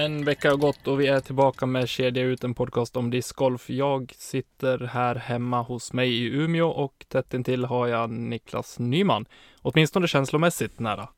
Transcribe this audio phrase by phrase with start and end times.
[0.00, 3.70] En vecka har gått och vi är tillbaka med Kedja ut, en podcast om discgolf.
[3.70, 9.26] Jag sitter här hemma hos mig i Umeå och tätt intill har jag Niklas Nyman.
[9.62, 11.08] Åtminstone känslomässigt nära.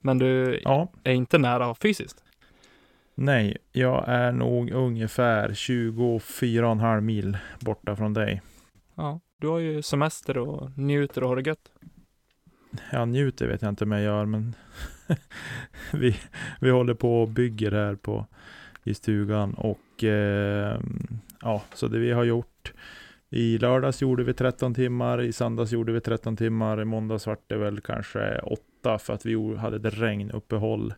[0.00, 2.24] Men du Ja, är inte nära fysiskt.
[3.14, 8.42] nej, jag är nog ungefär 24,5 mil borta från dig.
[8.94, 11.70] Ja, du har ju semester och njuter och har det gött.
[12.92, 14.54] Jag njuter vet jag inte om jag gör, men
[15.92, 16.16] vi,
[16.60, 18.26] vi håller på och bygger här på,
[18.84, 20.80] i stugan och eh,
[21.40, 22.72] ja, så det vi har gjort
[23.30, 27.48] i lördags gjorde vi 13 timmar, i söndags gjorde vi 13 timmar, i måndags vart
[27.48, 30.94] det väl kanske 8 för att vi hade ett regnuppehåll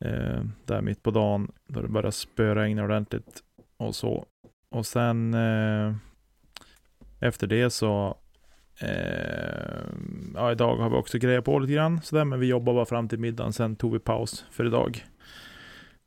[0.00, 3.42] eh, där mitt på dagen då det började spöregna ordentligt
[3.76, 4.26] och så.
[4.70, 5.94] Och sen eh,
[7.20, 8.18] efter det så
[8.80, 9.84] Eh,
[10.34, 13.08] ja, idag har vi också grejat på lite grann sådär, men vi jobbar bara fram
[13.08, 13.52] till middagen.
[13.52, 15.06] Sen tog vi paus för idag.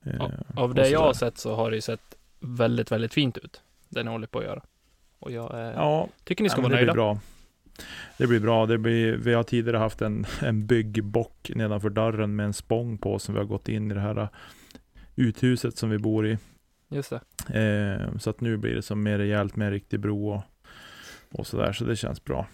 [0.05, 0.21] Eh,
[0.55, 3.61] Av det jag har sett så har det ju sett väldigt, väldigt fint ut.
[3.89, 4.61] Det ni håller på att göra.
[5.19, 6.93] Och jag eh, Ja, tycker ni ska men vara det nöjda.
[6.93, 7.19] bra.
[8.17, 8.65] Det blir bra.
[8.65, 13.19] Det blir, vi har tidigare haft en, en byggbock nedanför dörren med en spång på
[13.19, 14.27] som vi har gått in i det här uh,
[15.15, 16.37] uthuset som vi bor i.
[16.89, 17.19] Just det.
[17.61, 20.41] Eh, så att nu blir det som mer rejält med en riktig bro och,
[21.31, 21.73] och sådär.
[21.73, 22.47] Så det känns bra.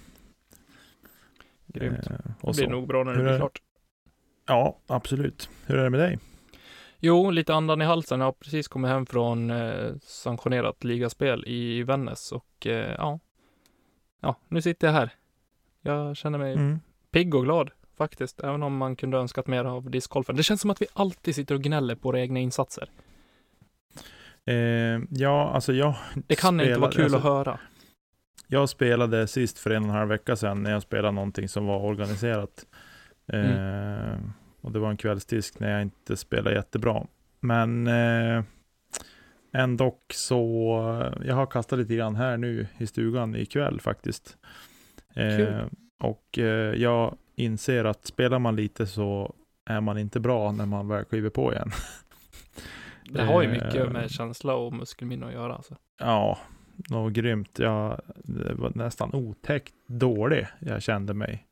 [1.79, 2.07] Grymt.
[2.07, 2.69] Eh, det blir så.
[2.69, 3.61] nog bra när det Hur blir är- klart.
[4.47, 5.49] Ja, absolut.
[5.65, 6.19] Hur är det med dig?
[6.99, 8.19] Jo, lite andan i halsen.
[8.19, 13.19] Jag har precis kommit hem från eh, sanktionerat ligaspel i Vännäs och eh, ja.
[14.21, 15.09] Ja, nu sitter jag här.
[15.81, 16.79] Jag känner mig Mm.
[17.11, 20.35] pigg och glad faktiskt, även om man kunde önskat mer av discgolfen.
[20.35, 22.89] Det känns som att vi alltid sitter och gnäller på våra egna insatser.
[24.45, 24.55] Eh,
[25.09, 25.95] ja, alltså jag
[26.27, 27.59] Det kan inte vara spelade- kul alltså, att höra.
[28.55, 31.65] Jag spelade sist för en och en halv vecka sedan när jag spelade någonting som
[31.65, 32.65] var organiserat.
[33.27, 34.19] Eh,
[34.61, 37.07] och det var en kvällsdisk när jag inte spelade jättebra.
[37.39, 38.43] Men eh,
[39.53, 40.41] ändå så,
[41.25, 44.37] jag har kastat lite grann här nu i stugan ikväll faktiskt.
[45.13, 45.65] Eh,
[45.99, 50.87] och eh, jag inser att spelar man lite så är man inte bra när man
[50.87, 51.71] väl kliver på igen.
[53.09, 55.55] Det har ju eh, mycket med känsla och muskelminne att göra.
[55.55, 55.75] Alltså.
[55.99, 56.37] Ja,
[56.89, 57.59] något grymt.
[57.59, 61.47] Jag, det var nästan otäckt dålig jag kände mig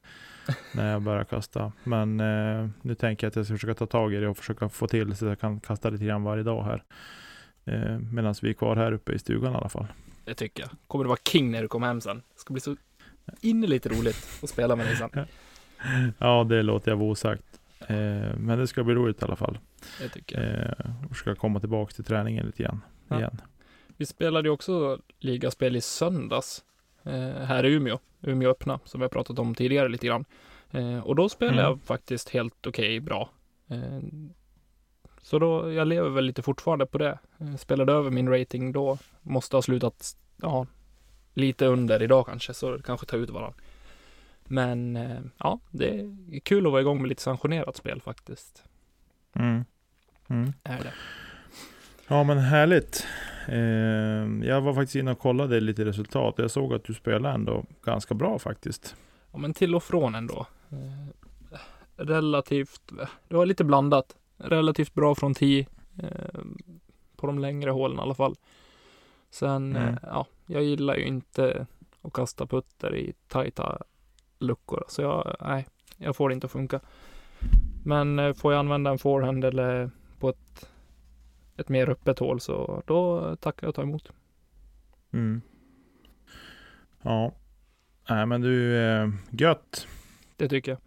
[0.75, 1.71] när jag började kasta.
[1.83, 4.69] Men eh, nu tänker jag att jag ska försöka ta tag i det och försöka
[4.69, 6.83] få till så att jag kan kasta lite grann varje dag här.
[7.65, 9.87] Eh, Medan vi är kvar här uppe i stugan i alla fall.
[10.25, 10.69] Det tycker jag.
[10.87, 12.17] Kommer du vara king när du kommer hem sen.
[12.17, 12.75] Det ska bli så
[13.41, 15.09] innerligt roligt att spela med dig sen.
[16.17, 17.59] Ja, det låter jag vara osagt.
[17.87, 17.95] Eh,
[18.37, 19.57] men det ska bli roligt i alla fall.
[20.01, 20.87] Det tycker jag.
[20.87, 22.81] Eh, och försöka komma tillbaka till träningen lite grann.
[23.07, 23.17] Ja.
[23.17, 23.41] Igen.
[23.97, 26.63] Vi spelade ju också ligaspel i söndags
[27.03, 30.25] eh, här i Umeå, Umeå öppna, som vi har pratat om tidigare lite grann.
[30.71, 31.69] Eh, och då spelade Mm.
[31.69, 33.29] jag faktiskt helt okej bra.
[33.67, 33.99] Eh,
[35.21, 37.19] så då, jag lever väl lite fortfarande på det.
[37.37, 40.67] Eh, spelade över min rating då, måste ha slutat, ja,
[41.33, 43.53] lite under idag kanske, så kanske tar ut varandra.
[44.45, 45.99] Men eh, ja, det
[46.31, 48.63] är kul att vara igång med lite sanktionerat spel faktiskt.
[49.35, 49.65] Mm.
[50.27, 50.53] Mm.
[50.63, 50.93] Är det.
[52.07, 53.07] Ja men härligt.
[53.47, 56.33] Eh, jag var faktiskt inne och kollade lite resultat.
[56.37, 58.95] Jag såg att du spelade ändå ganska bra faktiskt.
[59.31, 60.45] Ja, men till och från ändå.
[60.71, 61.07] Eh,
[61.95, 62.91] relativt,
[63.27, 64.15] det var lite blandat.
[64.37, 65.67] Relativt bra från 10.
[66.03, 66.41] Eh,
[67.15, 68.35] på de längre hålen i alla fall.
[69.29, 69.87] Sen, Mm.
[69.93, 71.65] eh, ja, jag gillar ju inte
[72.01, 73.77] att kasta putter i tajta
[74.39, 74.83] luckor.
[74.87, 75.67] Så jag, nej,
[75.97, 76.79] jag får det inte att funka.
[77.85, 80.69] Men eh, får jag använda en forehand eller på ett,
[81.57, 84.09] ett mer öppet hål så då tackar jag och tar emot.
[85.13, 85.41] Mm.
[87.01, 87.33] Ja.
[88.09, 89.87] Nej men du, eh, gött.
[90.37, 90.79] Det tycker jag.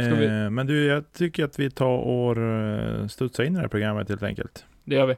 [0.00, 3.68] Eh, men du, jag tycker att vi tar och eh, studsar in i det här
[3.68, 4.64] programmet helt enkelt.
[4.84, 5.16] Det gör vi.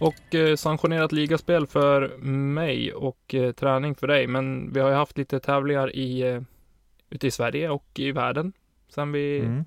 [0.00, 4.26] Och eh, sanktionerat ligaspel för mig och eh, träning för dig.
[4.26, 6.42] Men vi har ju haft lite tävlingar i, eh,
[7.10, 8.52] ute i Sverige och i världen
[8.88, 9.64] sen vi, Mm.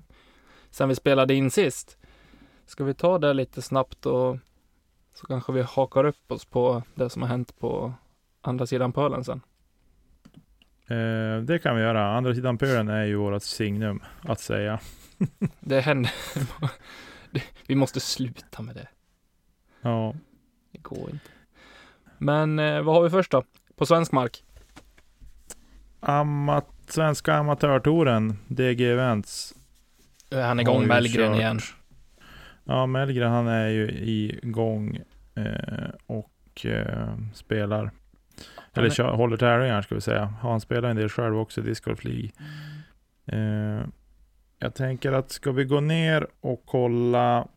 [0.70, 1.98] Sen vi spelade in sist.
[2.66, 4.38] Ska vi ta det lite snabbt och
[5.14, 7.94] så kanske vi hakar upp oss på det som har hänt på
[8.40, 9.40] andra sidan pölen sen.
[10.86, 12.16] Eh, det kan vi göra.
[12.16, 14.80] Andra sidan pölen är ju vårt signum att säga.
[15.60, 16.12] Det händer.
[17.66, 18.88] Vi måste sluta med det.
[19.80, 20.14] Ja,
[20.72, 21.30] Det går inte.
[22.18, 23.44] Men eh, vad har vi först då?
[23.76, 24.44] På svensk mark?
[26.00, 29.54] Amat Svenska Amatörtouren, DG Events.
[30.30, 31.36] Är han Har igång Mellgren kört.
[31.40, 31.58] igen?
[32.64, 33.88] Ja, Mellgren han är ju
[34.42, 34.98] igång
[35.34, 37.90] eh, och eh, spelar.
[38.74, 40.34] Eller är- kör, håller tävlingar ska vi säga.
[40.40, 42.30] Han spelar en del själv också, Disc Golf League.
[43.26, 43.86] Eh,
[44.58, 47.48] jag tänker att ska vi gå ner och kolla.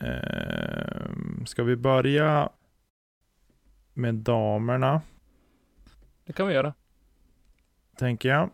[0.00, 1.02] Eh,
[1.46, 2.48] ska vi börja
[3.94, 5.00] med damerna,
[6.26, 6.74] Det kan vi göra.
[7.96, 8.50] tänker jag.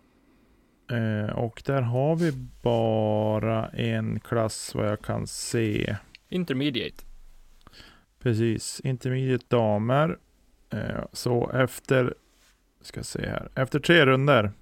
[0.91, 2.33] Eh, och där har vi
[2.63, 5.97] bara en klass vad jag kan se.
[6.29, 7.05] Intermediate.
[8.23, 10.19] Precis, intermediate damer.
[10.71, 12.15] Eh, så efter,
[12.81, 14.53] ska se här, efter tre runder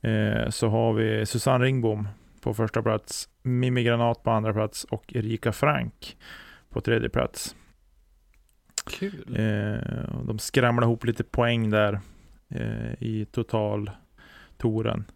[0.00, 2.08] eh, så har vi Susanne Ringbom
[2.40, 6.16] på första plats, Mimmi Granat på andra plats och Erika Frank
[6.68, 7.56] på tredje plats.
[8.90, 9.36] Kul.
[9.36, 12.00] Eh, de skramlar ihop lite poäng där
[12.48, 13.90] eh, i total
[14.56, 15.04] touren.
[15.08, 15.15] Eh,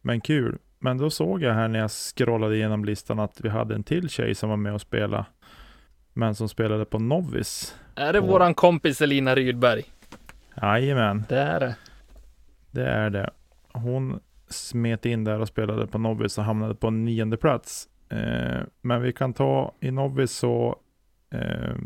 [0.00, 0.58] men kul.
[0.78, 4.08] Men då såg jag här när jag scrollade igenom listan att vi hade en till
[4.08, 5.24] tjej som var med och spelade.
[6.12, 7.76] Men som spelade på Novice.
[7.94, 8.26] Är det Åh.
[8.30, 9.82] våran kompis Elina Rydberg?
[10.62, 11.76] Jajamän, Det är det.
[12.70, 13.30] det är det.
[13.72, 17.88] Hon smet in där och spelade på Novice och hamnade på nionde plats.
[18.08, 20.76] Eh, men vi kan ta i Novice så
[21.34, 21.76] eh,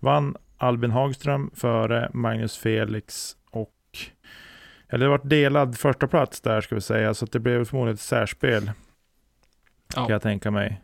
[0.00, 3.72] vann Albin Hagström före Magnus Felix och
[4.88, 8.00] eller det var delad första plats där ska vi säga, så det blev förmodligen ett
[8.00, 8.70] särspel.
[9.94, 10.06] Ja.
[10.06, 10.80] Kan jag tänka mig.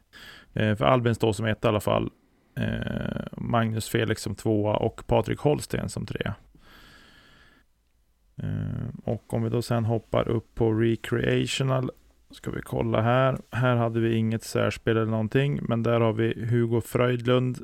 [0.52, 2.10] Eh, för Albin står som ett i alla fall.
[2.56, 6.34] Eh, Magnus Felix som tvåa och Patrik Holsten som trea.
[8.36, 11.90] Eh, och om vi då sen hoppar upp på Recreational
[12.30, 13.38] ska vi kolla här.
[13.50, 17.58] Här hade vi inget särspel eller någonting, men där har vi Hugo Fröjdlund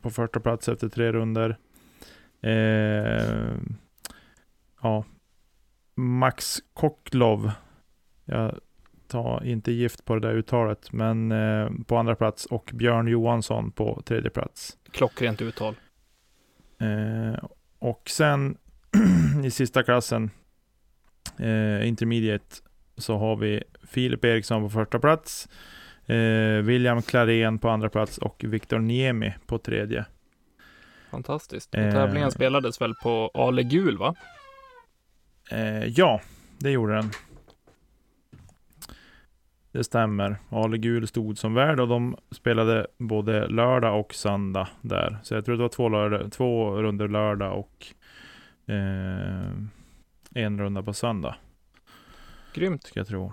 [0.00, 1.56] på första plats efter tre runder.
[2.40, 3.54] Eh,
[4.82, 5.04] ja,
[5.94, 7.50] Max Koklov.
[8.24, 8.58] Jag
[9.08, 13.70] tar inte gift på det där uttalet, men eh, på andra plats och Björn Johansson
[13.70, 14.76] på tredje plats.
[14.90, 15.74] Klockrent uttal.
[16.78, 17.44] Eh,
[17.78, 18.56] och sen
[19.44, 20.30] i sista klassen,
[21.38, 22.56] eh, intermediate,
[22.96, 25.48] så har vi Filip Eriksson på första plats,
[26.06, 30.04] eh, William Klarén på andra plats och Viktor Niemi på tredje.
[31.10, 31.74] Fantastiskt.
[31.74, 31.92] Eh.
[31.92, 34.14] Tävlingen spelades väl på Ale Gul va?
[35.50, 36.20] Eh, ja,
[36.58, 37.10] det gjorde den.
[39.72, 40.36] Det stämmer.
[40.50, 45.18] Ale Gul stod som värd och de spelade både lördag och söndag där.
[45.22, 47.86] Så jag tror det var två, lördag, två runder lördag och
[48.74, 49.52] eh,
[50.34, 51.36] en runda på söndag.
[52.54, 52.82] Grymt.
[52.82, 53.32] Ska jag tro.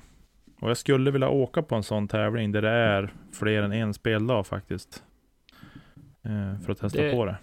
[0.60, 3.94] Och jag skulle vilja åka på en sån tävling där det är fler än en
[3.94, 5.04] speldag faktiskt.
[6.24, 7.38] Eh, för att testa Det- på det.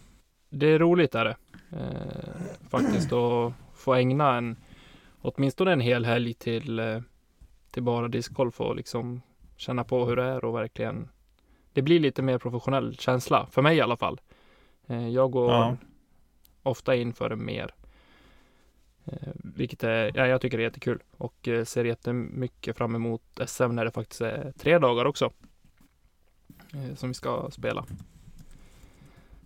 [0.50, 1.36] Det är roligt är det.
[1.70, 3.52] Eh, faktiskt att
[3.88, 4.56] få ägna en
[5.22, 7.00] åtminstone en hel helg till, eh,
[7.70, 9.22] till bara discgolf och liksom
[9.56, 11.08] känna på hur det är och verkligen
[11.72, 14.20] det blir lite mer professionell känsla, för mig i alla fall.
[14.86, 15.76] Eh, jag går Ja.
[16.62, 17.74] ofta in för mer.
[19.04, 23.68] Eh, vilket är, ja, jag tycker det är jättekul och ser jättemycket fram emot SM
[23.74, 25.30] när det faktiskt är tre dagar också.
[26.96, 27.84] Som vi ska spela.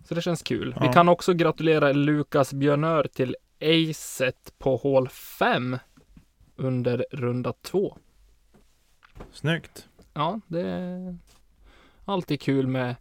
[0.05, 0.75] Så det känns kul.
[0.79, 0.93] Vi Ja.
[0.93, 5.77] kan också gratulera Lukas Björnör till acet på hål 5
[6.55, 7.97] under runda 2.
[9.31, 9.87] Snyggt.
[10.13, 11.17] Ja, det är
[12.05, 12.95] alltid kul med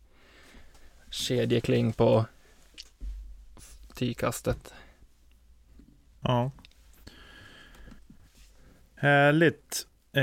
[1.11, 2.25] kedjekling på
[3.95, 4.75] tikastet.
[6.21, 6.51] Ja.
[8.95, 9.87] Härligt.
[10.13, 10.23] Eh,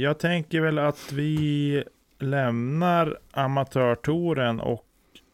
[0.00, 1.84] jag tänker väl att vi
[2.18, 4.86] lämnar amatörtouren och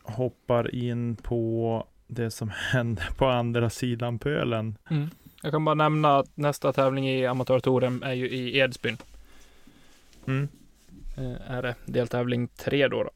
[0.02, 4.78] hoppar in på det som händer på andra sidan pölen.
[5.42, 8.96] Jag kan bara nämna att nästa tävling i amatörtouren är ju i Edsbyn.
[10.26, 10.48] Mm.
[11.16, 13.10] Eh, är det deltävling 3 då, då.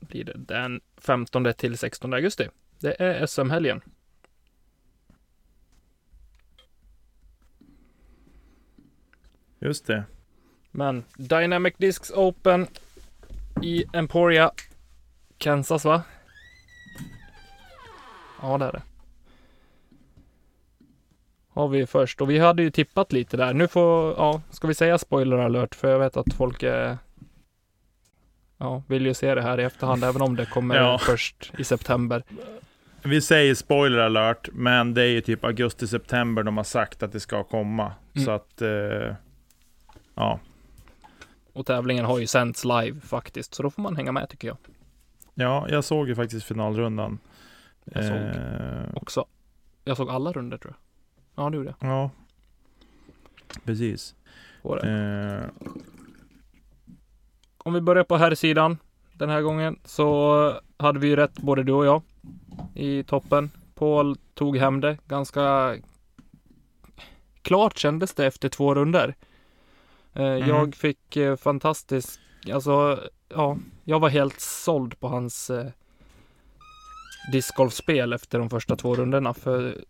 [0.00, 2.48] Blir det den 15 till 16 augusti.
[2.78, 3.80] Det är SM-helgen.
[9.58, 10.04] Just det.
[10.70, 12.66] Men Dynamic Discs Open
[13.62, 14.52] i Emporia,
[15.38, 16.02] Kansas va?
[18.42, 18.82] Ja, det är det.
[21.48, 23.54] Har vi först och vi hade ju tippat lite där.
[23.54, 26.98] Nu får, ja, ska vi säga spoiler alert för jag vet att folk är
[28.58, 30.98] Ja, vill ju se det här i efterhand även om det kommer Ja.
[30.98, 32.22] först i september.
[33.02, 37.20] Vi säger spoiler alert, men det är ju typ augusti-september de har sagt att det
[37.20, 37.92] ska komma.
[38.14, 38.24] Mm.
[38.24, 39.14] Så att, eh,
[40.14, 40.40] ja.
[41.52, 44.56] Och tävlingen har ju sänts live faktiskt, så då får man hänga med tycker jag
[45.34, 47.18] Ja, jag såg ju faktiskt finalrundan.
[47.84, 48.16] Jag såg.
[48.16, 49.24] Eh, också.
[49.84, 50.74] Jag såg alla runder tror
[51.34, 51.44] jag.
[51.44, 51.90] Ja, det gjorde jag.
[51.90, 52.10] ja,
[53.64, 54.14] precis.
[54.84, 55.44] Eh,
[57.58, 58.78] Om vi börjar på här sidan
[59.12, 62.02] den här gången så hade vi rätt både du och jag
[62.74, 63.50] i toppen.
[63.74, 65.76] Paul tog hem det ganska
[67.42, 69.14] klart kändes det efter två runder.
[70.14, 70.48] Eh, Mm.
[70.48, 72.20] Jag fick eh, fantastisk,
[72.52, 75.50] alltså ja, jag var helt såld på hans
[77.30, 79.84] discgolfspel efter de första två rundorna för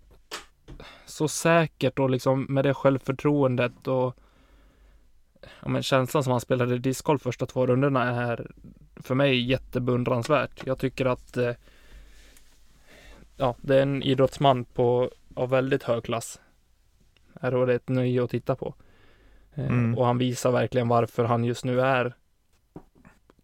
[1.06, 4.16] så säkert och liksom med det självförtroendet och
[5.40, 8.50] ja, men känslan som han spelade discgolf första två rundorna är
[8.96, 10.66] för mig jättebeundransvärt.
[10.66, 11.52] Jag tycker att eh,
[13.36, 16.40] ja, det är en idrottsman på, av väldigt hög klass.
[17.40, 18.74] Är och det ett nöje att titta på.
[19.54, 19.98] Eh, Mm.
[19.98, 22.14] Och han visar verkligen varför han just nu är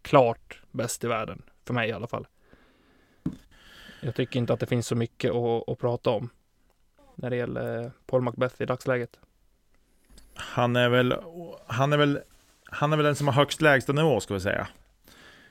[0.03, 1.43] klart bäst i världen.
[1.65, 2.27] För mig i alla fall.
[4.01, 6.31] Jag tycker inte att det finns så mycket att, att prata om
[7.15, 9.19] när det gäller Paul Macbeth i dagsläget.
[10.35, 11.15] han är väl,
[11.67, 12.21] han är väl,
[12.65, 14.69] han är väl den som har högst lägsta nivå ska vi säga.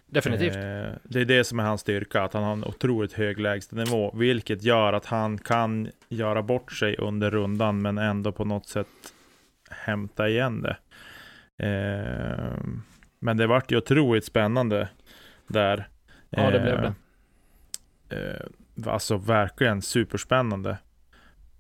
[0.05, 0.55] Definitivt.
[0.55, 4.11] Eh, det är det som är hans styrka, att han har en otroligt hög lägstanivå,
[4.15, 8.87] vilket gör att han kan göra bort sig under rundan, men ändå på något sätt
[9.69, 10.77] hämta igen det.
[11.65, 12.57] Eh,
[13.19, 14.89] men det vart ju otroligt spännande
[15.47, 15.87] där.
[16.29, 16.93] Ja, det blev det.
[18.09, 20.77] Eh, alltså verkligen superspännande.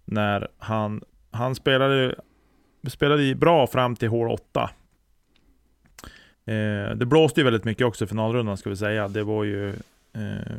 [0.05, 2.15] När han, han spelade,
[2.87, 4.69] spelade bra fram till hål 8.
[6.45, 9.07] Eh, det blåste ju väldigt mycket också i finalrundan ska vi säga.
[9.07, 9.69] Det var ju...
[10.13, 10.53] Eh,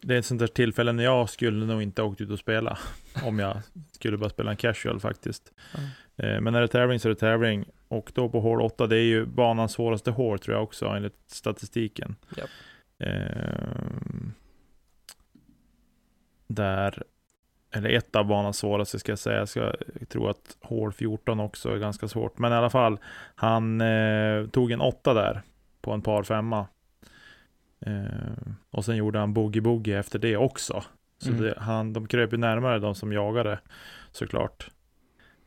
[0.00, 2.78] det är ett sånt där tillfälle när jag skulle nog inte åkt ut och spela.
[3.24, 3.56] om jag
[3.92, 5.52] skulle bara spela en casual faktiskt.
[6.16, 7.64] Eh, men när det är tävling så är det tävling.
[7.88, 11.18] Och då på hål 8, det är ju banans svåraste hål tror jag också enligt
[11.26, 12.16] statistiken.
[12.36, 12.50] Japp.
[12.98, 14.30] Eh,
[16.46, 17.02] där,
[17.70, 19.38] eller ett av banans svåraste ska jag säga.
[19.38, 19.60] Jag, ska,
[20.00, 22.38] jag tror att hål 14 också är ganska svårt.
[22.38, 22.98] Men i alla fall,
[23.34, 25.42] han eh, tog en åtta där
[25.80, 26.66] på en par femma.
[27.80, 30.84] Eh, och sen gjorde han boogie-boogie efter det också.
[31.18, 31.42] Så Mm.
[31.42, 33.58] det, han, de kröp ju närmare de som jagade
[34.12, 34.70] såklart.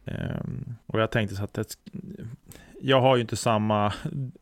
[0.10, 1.78] Ehm, och jag tänkte så att det,
[2.82, 3.94] jag har ju inte samma,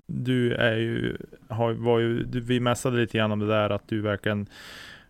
[0.06, 3.88] du är ju, har, var ju, du, vi mässade lite grann om det där att
[3.88, 4.48] du verkligen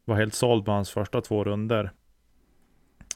[0.05, 1.91] var helt såld på hans första två runder.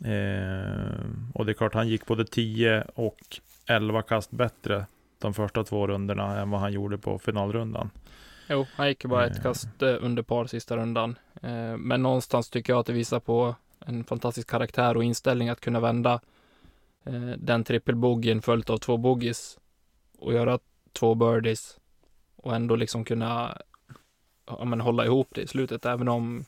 [0.06, 3.20] Ehm, och det är klart han gick både 10 och
[3.66, 4.86] 11 kast bättre
[5.20, 7.90] de första två rundorna än vad han gjorde på finalrundan.
[8.50, 9.44] Jo, han gick ju bara ett Eh.
[9.44, 11.16] kast eh, under par sista rundan.
[11.78, 15.80] Men någonstans tycker jag att det visar på en fantastisk karaktär och inställning att kunna
[15.80, 16.20] vända
[17.06, 19.60] eh, den trippelbogen följt av två bogies
[20.18, 20.60] och göra
[20.94, 21.80] två birdies
[22.36, 23.58] och ändå liksom kunna
[24.46, 25.86] ja, men hålla ihop det i slutet.
[25.86, 26.46] Även om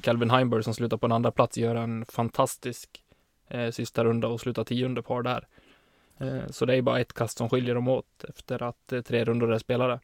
[0.00, 3.02] Calvin Heimberg som slutar på en andra plats gör en fantastisk
[3.48, 5.46] eh, sista runda och slutar tio under par där.
[6.18, 9.24] Eh, så det är bara ett kast som skiljer dem åt efter att eh, tre
[9.24, 10.00] rundor är spelade.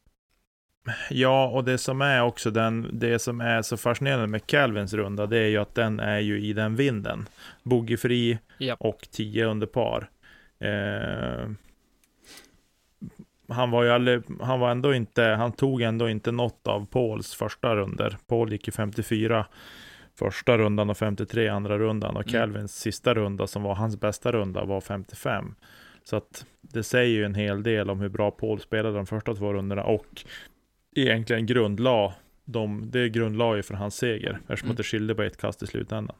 [1.10, 5.26] Ja, och det som är också den, det som är så fascinerande med Calvins runda,
[5.26, 7.28] det är ju att den är ju i den vinden.
[7.62, 8.80] Boogiefri Japp.
[8.80, 10.10] och 10 under par.
[10.58, 11.50] Eh,
[13.48, 17.34] han var ju aldrig, han var ändå inte, han tog ändå inte något av Pauls
[17.34, 18.16] första runder.
[18.26, 19.46] Paul gick ju 54
[20.18, 22.32] första rundan och 53 andra rundan och Mm.
[22.32, 25.54] Calvins sista runda som var hans bästa runda var 55.
[26.04, 29.34] Så att det säger ju en hel del om hur bra Paul spelade de första
[29.34, 30.24] två rundorna och
[30.94, 34.76] egentligen grundla de, det grundla ju för hans seger eftersom Mm.
[34.76, 36.16] det skilde på ett kast i slutändan.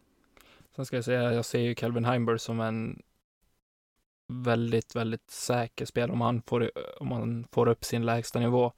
[0.77, 3.03] Sen ska jag säga, jag ser ju Calvin Heimberg som en
[4.29, 6.13] väldigt, väldigt säker spelare.
[6.13, 8.73] Om han får, om han får upp sin lägsta nivå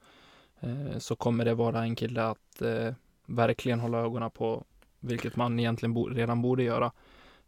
[0.59, 2.93] eh, så kommer det vara en kille att eh,
[3.25, 4.63] verkligen hålla ögonen på,
[4.99, 6.91] vilket man egentligen bo, redan borde göra.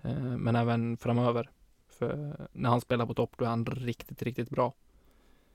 [0.01, 1.49] Eh, men även framöver.
[1.89, 4.73] För när han spelar på topp, då är han riktigt, riktigt bra.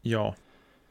[0.01, 0.35] Ja,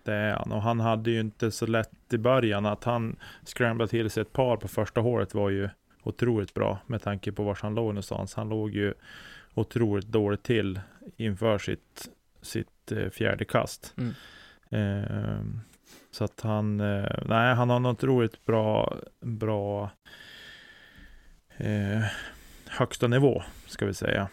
[0.06, 0.52] det är han.
[0.52, 2.66] Och han hade ju inte så lätt i början.
[2.66, 3.16] Att han
[3.46, 5.70] scramblade till sig ett par på första hålet var ju
[6.04, 8.36] otroligt bra med tanke på var han låg någonstans.
[8.36, 8.94] Han låg ju
[9.54, 10.80] otroligt dåligt till
[11.18, 12.10] inför sitt,
[12.42, 13.94] sitt eh, fjärde kast.
[13.98, 14.14] Mm.
[14.70, 15.62] Ehm,
[16.12, 19.90] Så att han, eh, nej, han har en otroligt bra, bra
[21.58, 22.04] eh,
[22.68, 24.30] högsta nivå, ska vi säga.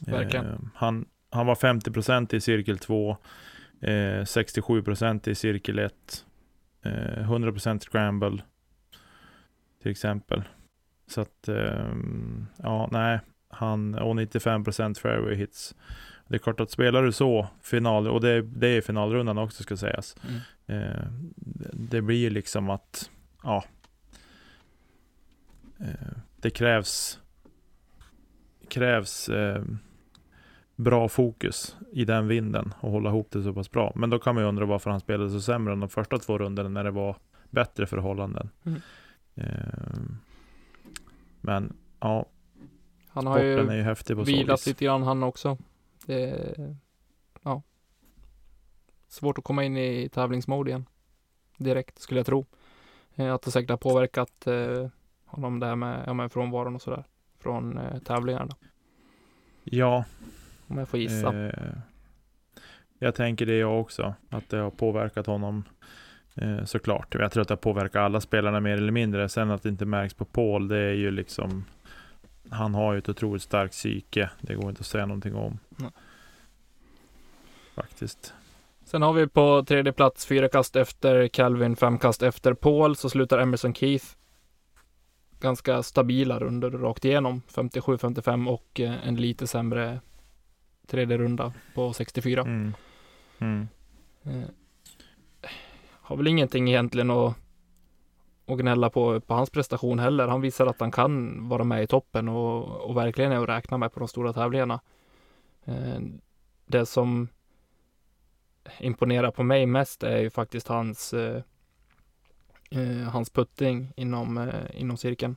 [0.00, 0.46] Verkligen.
[0.46, 3.16] Eh, han, han var 50% i cirkel 2,
[3.80, 6.24] eh, 67% i cirkel 1,
[6.82, 8.42] eh, 100% scramble
[9.82, 10.42] till exempel.
[11.06, 11.92] Så att, eh,
[12.56, 15.74] ja, nej, han, och 95% fairway hits.
[16.28, 19.76] Det är klart att spelar du så, final, och det, det är finalrundan också ska
[19.76, 20.16] sägas.
[20.28, 20.40] Mm.
[20.66, 21.06] Eh,
[21.72, 23.10] det blir liksom att,
[23.42, 23.64] ja,
[25.80, 27.20] eh, det krävs,
[28.68, 29.62] krävs eh,
[30.82, 33.92] bra fokus i den vinden och hålla ihop det så pass bra.
[33.94, 36.38] Men då kan man ju undra varför han spelade så sämre än de första två
[36.38, 37.16] rundorna när det var
[37.50, 38.50] bättre förhållanden.
[38.64, 38.80] Mm.
[39.34, 40.00] Eh,
[41.40, 42.26] men ja,
[43.08, 44.66] Han har ju sporten är ju häftig på så vilat vis.
[44.66, 45.58] lite grann han också.
[46.06, 46.54] Det
[47.42, 47.62] ja.
[49.08, 50.86] Svårt att komma in i tävlingsmode igen.
[51.56, 52.46] Direkt skulle jag tro.
[53.14, 54.88] Eh, Att det säkert har påverkat eh,
[55.24, 57.04] honom det här med, ja, med frånvaron och sådär.
[57.38, 58.56] Från eh, tävlingarna.
[59.64, 60.04] Ja,
[60.70, 61.46] Om jag får gissa.
[61.46, 61.72] Eh,
[62.98, 65.64] jag tänker det jag också, att det har påverkat honom
[66.34, 67.14] eh, såklart.
[67.14, 69.28] Jag tror att det har påverkat alla spelarna mer eller mindre.
[69.28, 71.64] Sen att det inte märks på Paul, det är ju liksom
[72.50, 74.30] han har ju ett otroligt starkt psyke.
[74.40, 75.58] Det går inte att säga någonting om.
[75.68, 75.90] Nej.
[77.74, 78.34] Faktiskt.
[78.84, 83.10] Sen har vi på tredje plats fyra kast efter Calvin, fem kast efter Paul så
[83.10, 84.06] slutar Emerson Keith
[85.40, 87.42] ganska stabila runder rakt igenom.
[87.48, 90.00] 57-55 och eh, en lite sämre
[90.90, 92.40] tredje runda på 64.
[92.40, 92.74] Mm.
[93.38, 93.68] Mm.
[94.22, 94.50] Eh,
[95.90, 97.36] har väl ingenting egentligen att,
[98.46, 100.28] att gnälla på, på hans prestation heller.
[100.28, 103.78] Han visar att han kan vara med i toppen och, och verkligen är att räkna
[103.78, 104.80] med på de stora tävlingarna.
[105.64, 106.00] Eh,
[106.66, 107.28] det som
[108.80, 111.42] imponerar på mig mest är ju faktiskt hans eh,
[113.12, 115.36] hans putting inom, inom cirkeln.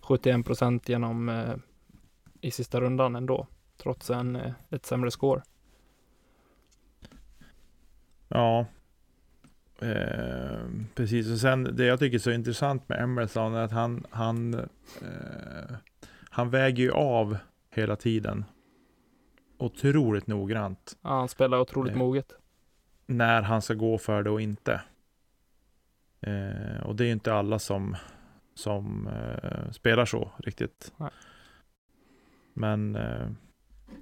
[0.00, 1.30] 71 procent genom
[2.40, 3.46] i sista rundan ändå,
[3.78, 5.42] trots en, eh, ett sämre score.
[8.28, 8.66] Ja.
[9.80, 10.58] Eh,
[10.94, 14.54] precis, och sen det jag tycker är så intressant med Emerson är att han, han,
[14.54, 15.76] eh,
[16.30, 17.38] han väger ju av
[17.70, 18.44] hela tiden.
[19.58, 20.96] Otroligt noggrant.
[21.02, 22.32] Ja, han spelar otroligt Eh, moget.
[23.06, 24.80] när han ska gå för det och inte.
[26.20, 27.96] Eh, och det är ju inte alla som,
[28.54, 30.92] som eh, spelar så riktigt.
[30.96, 31.10] Nej.
[32.54, 33.28] Men eh,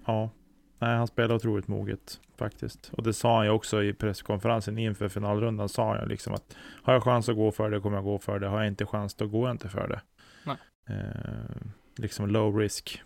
[0.05, 0.31] ja,
[0.79, 2.91] nej, han spelar otroligt moget faktiskt.
[2.93, 5.69] Och det sa han ju också i presskonferensen inför finalrundan.
[5.69, 8.39] Sa han liksom att har jag chans att gå för det kommer jag gå för
[8.39, 8.47] det.
[8.49, 10.01] Har jag inte chans då går jag inte för det.
[10.45, 10.57] Nej.
[10.89, 11.57] Eh,
[11.97, 13.03] liksom low risk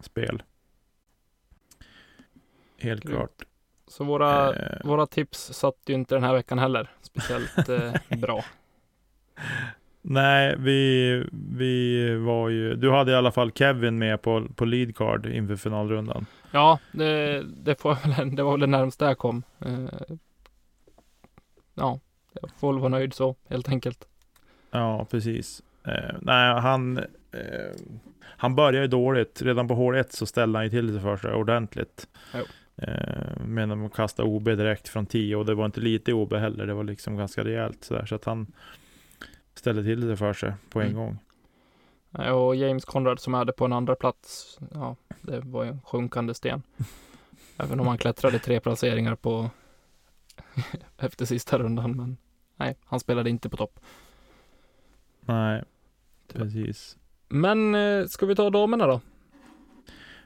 [0.00, 0.42] spel.
[2.78, 3.16] Helt Grymt.
[3.16, 3.42] klart.
[3.86, 8.44] Så våra, Eh, våra tips satt ju inte den här veckan heller speciellt eh, bra.
[10.02, 14.96] Nej, vi, vi var ju, du hade i alla fall Kevin med på, på lead
[14.96, 16.26] card inför finalrundan.
[16.50, 19.42] Ja, det, det, väl, det var väl det närmsta jag kom.
[19.58, 20.16] Eh,
[21.74, 22.00] ja,
[22.32, 24.08] jag får väl vara nöjd så helt enkelt.
[24.70, 25.62] Ja, precis.
[25.84, 26.98] Eh, nej, han,
[27.32, 27.74] eh,
[28.22, 29.42] han började ju dåligt.
[29.42, 32.08] Redan på hål 1 så ställde han ju till det för sig ordentligt.
[32.34, 32.44] Jo.
[32.76, 36.66] Eh, men att kasta OB direkt från 10 och det var inte lite OB heller.
[36.66, 38.06] Det var liksom ganska rejält sådär.
[38.06, 38.46] Så att han
[39.60, 40.98] ställde till det för sig på en Mm.
[40.98, 41.18] gång.
[42.34, 46.34] Och James Conrad som hade på en andra plats, ja, det var ju en sjunkande
[46.34, 46.62] sten.
[47.56, 49.50] Även om han klättrade tre placeringar på
[50.98, 52.16] efter sista rundan, men
[52.56, 53.80] nej, han spelade inte på topp.
[55.20, 55.64] Nej,
[56.32, 56.96] precis.
[57.28, 59.00] Men eh, ska vi ta damerna då?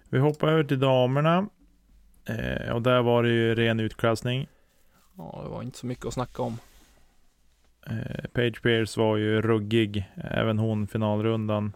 [0.09, 1.49] Vi hoppar över till damerna.
[2.25, 4.49] Eh, och där var det ju ren utklassning.
[5.17, 6.59] Ja, det var inte så mycket att snacka om.
[7.87, 11.73] Eh, Page Pierce var ju ruggig, även hon finalrundan.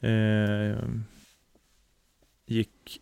[0.00, 0.78] Eh,
[2.46, 3.00] gick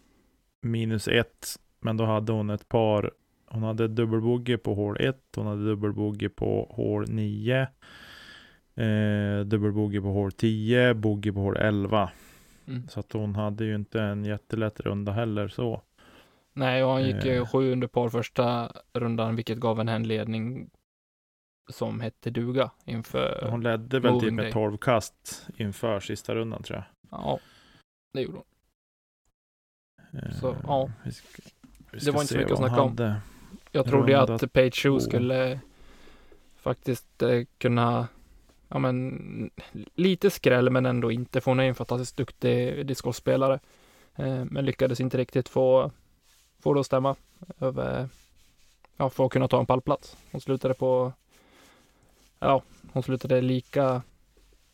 [0.61, 1.47] minus ett,
[1.81, 3.11] men då hade hon ett par.
[3.47, 7.61] Hon hade dubbelbogey på hål 1, hon hade dubbelbogey på hål 9.
[8.75, 12.11] Eh, dubbelbogey på hål 10, bogey på hål 11.
[12.69, 12.89] Mm.
[12.89, 15.83] Så att hon hade ju inte en jättelätt runda heller så.
[16.53, 17.47] Nej, och han gick Eh.
[17.47, 20.71] sju under par första rundan, vilket gav en ledning
[21.69, 24.53] som hette duga inför, Hon ledde väl typ med day.
[24.53, 26.85] 12 kast inför sista rundan tror jag.
[27.21, 27.39] ja,
[28.13, 28.45] det gjorde hon.
[30.23, 30.91] Eh, Så, ja.
[31.05, 31.43] vi ska-
[31.91, 33.15] vi Det ska var inte så mycket att snacka om.
[33.73, 35.01] Jag trodde ju att Page Shoe två.
[35.01, 35.61] skulle
[36.57, 38.09] faktiskt eh, kunna,
[38.69, 39.51] ja men
[39.95, 43.61] lite skräll men ändå inte, för hon är en fantastiskt duktig discgolfspelare.
[44.17, 45.91] Eh, men lyckades inte riktigt få,
[46.61, 47.17] få det att stämma
[47.61, 48.09] över,
[48.97, 50.17] ja, för att kunna ta en pallplats.
[50.33, 51.13] Hon slutade på,
[52.39, 54.03] ja, hon slutade lika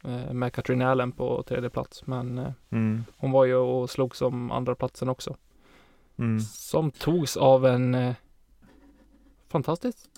[0.04, 3.04] eh, med Katrin Allen på tredje plats, men eh, Mm.
[3.16, 5.36] hon var ju och slog som andra platsen också.
[6.18, 6.40] Mm.
[6.40, 8.14] Som togs av en eh,
[9.48, 10.08] fantastiskt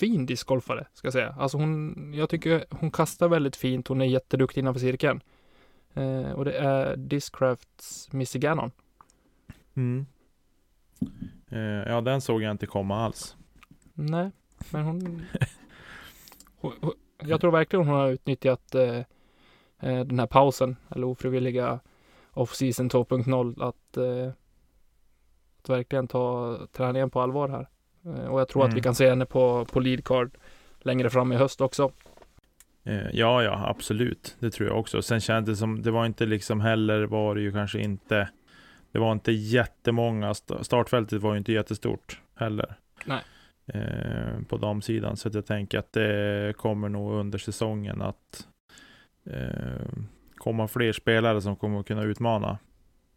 [0.00, 1.34] fin discgolfare, ska jag säga.
[1.38, 3.88] Alltså hon, jag tycker hon kastar väldigt fint.
[3.88, 5.20] Hon är jätteduktig innanför cirkeln.
[5.94, 8.70] Eh, och det är Discrafts Missy Gannon.
[9.74, 10.06] Mm.
[11.48, 11.58] Eh,
[11.92, 13.36] ja, den såg jag inte komma alls.
[13.94, 14.30] Nej,
[14.70, 15.22] men hon,
[17.22, 18.96] jag tror verkligen hon har utnyttjat eh,
[19.80, 21.80] eh, den här pausen, eller ofrivilliga
[22.32, 24.32] off-season 2.0, att, eh,
[25.62, 27.68] att verkligen ta träningen på allvar här.
[28.04, 28.82] Eh, och jag tror att vi Mm.
[28.82, 30.30] kan se henne på, på lead card
[30.80, 31.92] längre fram i höst också.
[32.84, 34.36] Eh, ja, ja, absolut.
[34.38, 35.02] Det tror jag också.
[35.02, 38.28] Sen kändes det som, det var inte liksom heller, var det ju kanske inte,
[38.92, 42.74] det var inte jättemånga, st- startfältet var ju inte jättestort heller.
[43.04, 43.20] Nej.
[43.74, 48.48] Eh, på damsidan, så att jag tänker att det kommer nog under säsongen att
[49.24, 49.88] eh,
[50.36, 52.58] komma fler spelare som kommer att kunna utmana.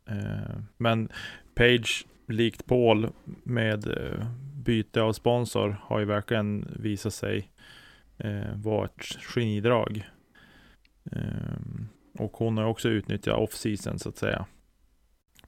[0.06, 1.10] Eh, men
[1.54, 3.10] Page, likt Paul,
[3.44, 7.52] med eh, byte av sponsor, har ju verkligen visat sig
[8.18, 9.04] eh, vara ett
[9.36, 10.10] genidrag.
[11.12, 11.62] Eh,
[12.18, 14.46] och hon har också utnyttjat off-season så att säga.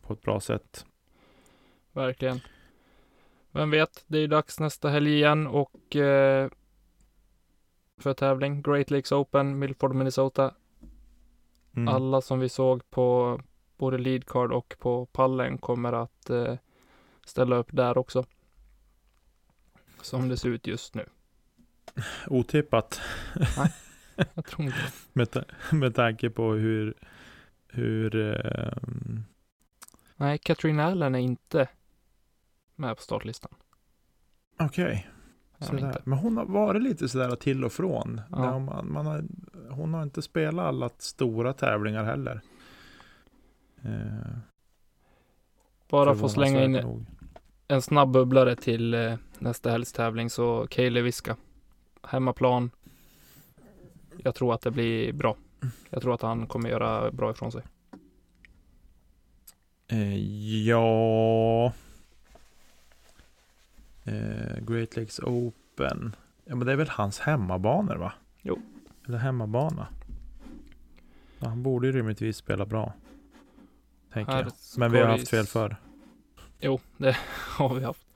[0.02, 0.86] På ett bra sätt.
[1.92, 2.40] Verkligen.
[3.54, 6.50] Vem vet, det är ju dags nästa helg igen och eh,
[7.98, 8.62] för tävling.
[8.62, 10.54] Great Lakes Open, Milford, Minnesota.
[11.76, 11.88] Mm.
[11.88, 13.40] Alla som vi såg på
[13.78, 16.56] både lead card och på pallen kommer att eh,
[17.26, 18.26] ställa upp där också.
[20.02, 21.06] Som det ser ut just nu.
[22.28, 23.02] Otippat
[24.34, 24.78] Jag tror inte
[25.14, 26.94] med, ta- med tanke på hur,
[27.68, 29.24] hur ehm,
[30.16, 31.68] Nej, Katrin Allen är inte
[32.76, 33.52] med på startlistan.
[34.60, 35.08] Okej,
[35.72, 36.02] inte.
[36.04, 38.22] men hon har varit lite sådär till och från.
[38.32, 38.60] Ja.
[38.60, 39.24] Man, man har,
[39.70, 42.42] hon har inte spelat alla stora tävlingar heller.
[43.82, 44.38] Eh,
[45.90, 47.06] Bara få slänga in nog.
[47.68, 51.38] en snabb bubblare till eh, nästa helgs tävling så Kaeli Viska.
[52.04, 52.72] Hemmaplan.
[54.18, 55.36] Jag tror att det blir bra.
[55.90, 57.62] Jag tror att han kommer göra bra ifrån sig.
[59.88, 60.18] Eh,
[60.68, 61.74] ja.
[64.04, 66.16] Eh, Great Lakes Open.
[66.46, 68.14] Ja, men det är väl hans hemmabanor va?
[68.42, 68.62] Jo.
[69.08, 69.88] Eller hemmabana.
[71.40, 72.94] Ja, han borde ju rimligtvis spela bra.
[74.14, 74.54] Tänker Här jag.
[74.78, 75.76] Men vi har haft fel förr.
[76.60, 77.18] Jo, det
[77.58, 78.08] har vi haft.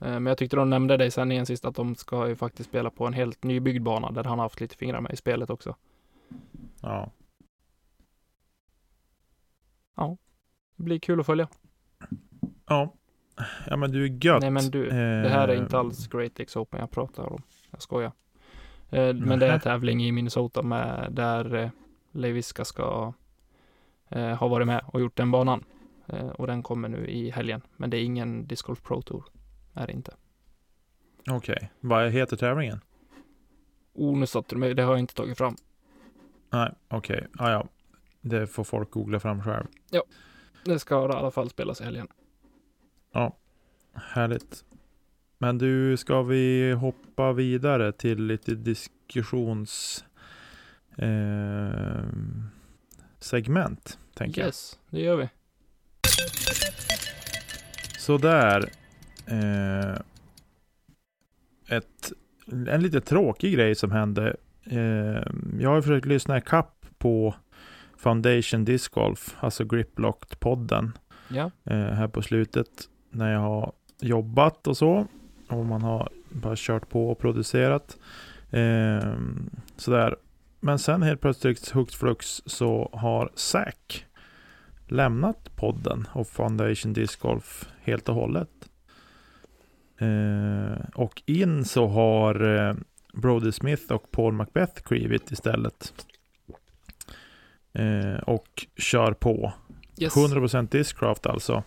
[0.00, 2.90] Men jag tyckte de nämnde det i sändningen sist att de ska ju faktiskt spela
[2.90, 5.76] på en helt nybyggd bana där han har haft lite fingrar med i spelet också.
[6.80, 7.10] Ja.
[10.76, 11.48] Det blir kul att följa.
[12.66, 12.94] Ja.
[13.66, 14.40] Ja men du är gött.
[14.40, 17.42] Nej men du, det här är inte Eh, alls Great Lakes Open jag pratar om.
[17.70, 18.12] Jag skojar.
[18.90, 21.70] Eh, Men det är en tävling i Minnesota med där eh,
[22.12, 23.12] Leiviska ska
[24.38, 25.64] ha varit med och gjort den banan.
[26.34, 27.60] Och den kommer nu i helgen.
[27.76, 29.24] Men det är ingen Disc Golf Pro Tour.
[29.74, 30.14] Är det inte.
[31.30, 31.70] Okej.
[31.80, 32.80] Vad heter tävlingen?
[33.94, 34.74] Oh, nu satte du mig.
[34.74, 35.56] Det har jag inte tagit fram.
[36.50, 37.26] Nej, okej.
[37.38, 37.66] Ja, ja.
[38.20, 39.66] Det får folk googla fram själv.
[40.64, 42.08] Det ska i alla fall spelas i helgen.
[43.94, 44.64] Härligt.
[45.38, 50.04] Men du, ska vi hoppa vidare till lite diskussions
[50.96, 52.04] eh,
[53.18, 55.22] segment, tänker Yes, det gör vi.
[55.22, 55.30] jag.
[57.98, 58.70] Sådär.
[59.26, 59.96] Eh,
[61.76, 62.12] ett,
[62.68, 64.36] en lite tråkig grej som hände.
[64.64, 65.22] Eh,
[65.60, 67.34] jag har försökt lyssna ikapp på
[67.96, 70.90] Foundation Disc Golf, alltså Griplocked-podden
[71.28, 72.68] Ja, eh, här på slutet
[73.16, 75.06] när jag har jobbat och så.
[75.48, 77.96] Och man har bara kört på och producerat.
[78.50, 79.12] Eh,
[79.76, 80.16] sådär.
[80.60, 84.06] Men sen helt plötsligt hux flux så har Zack
[84.88, 88.50] lämnat podden och Foundation Disc Golf helt och hållet.
[89.98, 92.74] Eh, och in så har eh,
[93.12, 96.06] Brody Smith och Paul Macbeth klivit istället.
[97.72, 99.52] Eh, och kör på.
[99.98, 100.16] yes.
[100.16, 101.62] 100% Discraft alltså.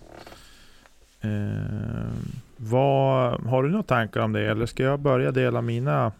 [1.21, 2.11] Eh,
[2.57, 6.11] vad, har du några tankar om det eller ska jag börja dela mina?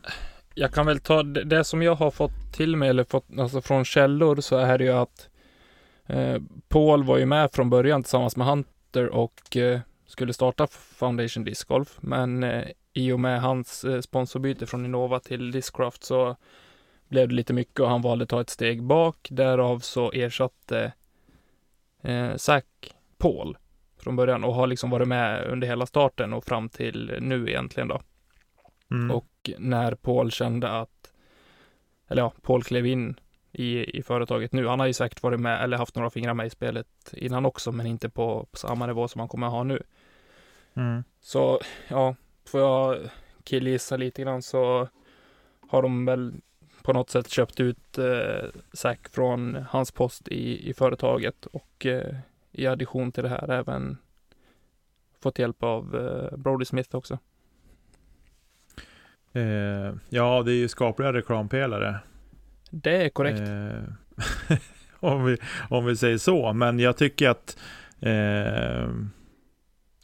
[0.53, 3.62] Jag kan väl ta det, det som jag har fått till mig eller fått alltså
[3.62, 5.29] från källor så är det ju att
[6.05, 11.43] eh, Paul var ju med från början tillsammans med Hunter och eh, skulle starta Foundation
[11.43, 11.97] Disc Golf.
[12.01, 16.35] Men eh, i och med hans eh, sponsorbyte från Innova till Discraft så
[17.07, 19.27] blev det lite mycket och han valde att ta ett steg bak.
[19.31, 20.93] Därav så ersatte
[22.01, 22.63] eh, Zac
[23.17, 23.57] Paul
[24.10, 27.88] från början och har liksom varit med under hela starten och fram till nu egentligen
[27.88, 28.02] då.
[28.91, 29.12] Mm.
[29.12, 31.13] Och när Paul kände att,
[32.08, 33.19] eller ja, Paul klev in
[33.52, 34.67] i, i företaget nu.
[34.67, 37.72] Han har ju säkert varit med eller haft några fingrar med i spelet innan också,
[37.72, 39.84] men inte på, på samma nivå som han kommer ha nu.
[40.74, 41.04] Mm.
[41.22, 42.98] Så ja, får jag
[43.43, 44.88] killgissa lite grann så
[45.69, 46.34] har de väl
[46.84, 52.15] på något sätt köpt ut eh, Zack från hans post i, i företaget och eh,
[52.51, 53.97] i addition till det här även
[55.21, 57.19] fått hjälp av eh, Brody Smith också.
[59.33, 61.99] Eh, ja, det är ju skapliga reklampelare.
[62.69, 63.39] Det är korrekt.
[63.39, 64.57] Eh,
[64.99, 65.38] om, vi,
[65.69, 66.53] om vi säger så.
[66.53, 67.57] Men jag tycker att
[67.99, 68.89] eh,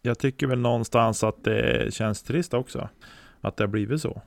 [0.01, 2.89] jag tycker väl någonstans att det känns trist också.
[3.41, 4.21] Att det har blivit så.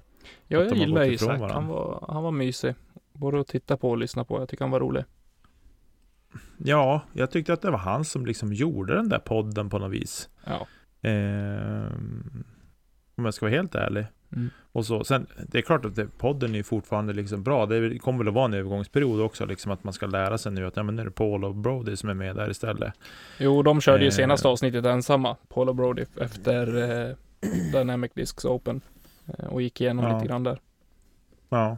[0.46, 1.52] ja, jag gillar varandra.
[1.52, 2.74] Han var, han var mysig.
[3.12, 4.40] Både att titta på och lyssna på.
[4.40, 5.04] Jag tycker han var rolig.
[6.58, 9.92] Ja, jag tyckte att det var han som liksom gjorde den där podden på något
[9.92, 10.28] vis.
[10.44, 10.66] Ja.
[11.08, 11.92] Eh,
[13.16, 14.06] om jag ska vara helt ärlig.
[14.32, 14.50] Mm.
[14.72, 17.66] Och så, sen, det är klart att det, podden är fortfarande liksom bra.
[17.66, 20.66] Det kommer väl att vara en övergångsperiod också, liksom att man ska lära sig nu
[20.66, 22.92] att ja, men nu är det Paul och Brody som är med där istället.
[23.38, 24.12] Jo, de körde ju Eh.
[24.12, 26.76] senaste avsnittet ensamma, Paul och Brody, efter
[27.08, 27.16] eh,
[27.72, 28.80] Dynamic Discs Open.
[29.26, 30.14] Eh, och gick igenom Ja.
[30.16, 30.60] lite grann där.
[31.48, 31.76] Ja.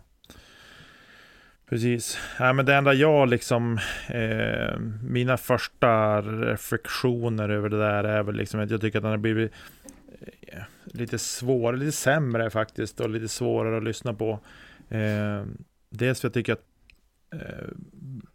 [1.70, 2.18] Precis.
[2.38, 3.78] Ja, men det enda jag liksom,
[4.08, 9.10] eh, mina första reflektioner över det där är väl liksom att jag tycker att den
[9.10, 9.52] har blivit
[10.40, 14.40] eh, lite svårare, lite sämre faktiskt och lite svårare att lyssna på.
[14.88, 15.44] Eh,
[15.90, 16.64] dels för jag tycker att,
[17.34, 17.68] eh,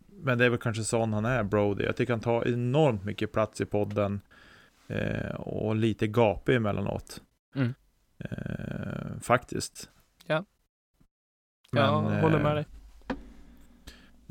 [0.08, 1.84] men det är väl kanske sån han är, Brody.
[1.84, 4.21] Jag tycker han tar enormt mycket plats i podden
[4.88, 7.21] eh, och lite gapig emellanåt.
[7.56, 7.74] Mm.
[8.17, 9.89] Eh, faktiskt.
[10.26, 10.45] Ja.
[11.71, 12.65] Men, jag håller med dig.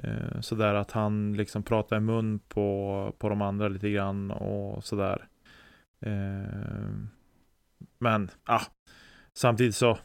[0.04, 4.84] Eh, sådär att han liksom pratar i mun på, på de andra lite grann och
[4.84, 5.26] sådär.
[6.00, 6.88] Eh,
[7.98, 8.62] men, ah,
[9.34, 9.98] samtidigt så,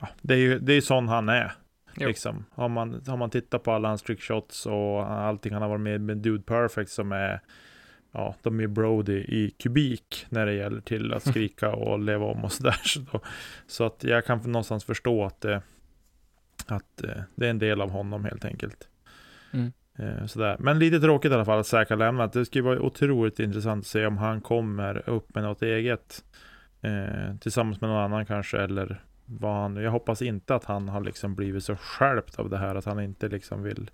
[0.00, 1.52] ja, det är ju det är sån han är.
[1.96, 2.08] Jo.
[2.08, 2.44] Liksom.
[2.54, 6.00] Har, man, har man tittat på alla hans trickshots och allting han har varit med
[6.00, 7.40] med Dude Perfect som är
[8.12, 12.44] Ja, de är Brody i kubik när det gäller till att skrika och leva om
[12.44, 12.76] och sådär.
[12.84, 13.20] Så, då-
[13.66, 15.62] så att jag kan någonstans förstå att det,
[16.66, 18.88] att eh, det är en del av honom helt enkelt.
[19.52, 19.72] Mm.
[19.98, 20.56] Eh, Sådär.
[20.60, 22.32] Men lite tråkigt i alla fall att Zack har lämnat.
[22.32, 26.24] Det skulle vara otroligt intressant att se om han kommer upp med något eget.
[26.80, 28.58] Eh, tillsammans med någon annan kanske.
[28.58, 32.58] Eller vad han, jag hoppas inte att han har liksom blivit så skärpt av det
[32.58, 32.74] här.
[32.74, 33.90] Att han inte liksom vill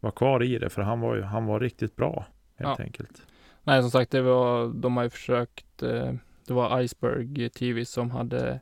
[0.00, 0.70] vara kvar i det.
[0.70, 2.26] För han var ju han var riktigt bra.
[2.56, 2.84] Helt Ja.
[2.84, 3.22] enkelt.
[3.64, 6.12] Nej, som sagt, det var, de har ju försökt, eh,
[6.46, 8.60] det var Iceberg TV som hade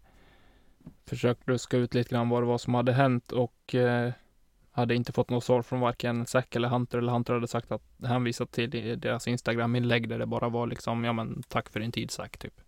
[1.07, 4.13] försökt luska ut lite grann vad det var som hade hänt och eh,
[4.75, 7.83] hade inte fått något svar från varken Zack eller Hunter eller Hunter hade sagt att
[8.05, 12.11] hänvisat till deras Instagram-inlägg där det bara var liksom, ja men tack för din tid
[12.11, 12.61] Zack typ.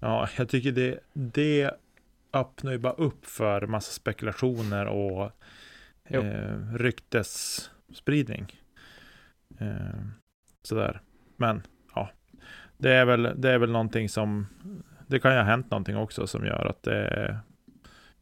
[0.00, 1.70] Ja, jag tycker det, det
[2.32, 5.30] öppnar ju bara upp för massa spekulationer och
[6.08, 6.22] Jo.
[6.22, 8.60] eh, ryktesspridning.
[9.58, 10.00] Eh,
[10.62, 11.00] sådär.
[11.36, 11.62] Men
[11.94, 12.10] ja,
[12.76, 14.46] det är, väl, det är väl någonting som,
[15.06, 17.38] det kan ju ha hänt någonting också som gör att det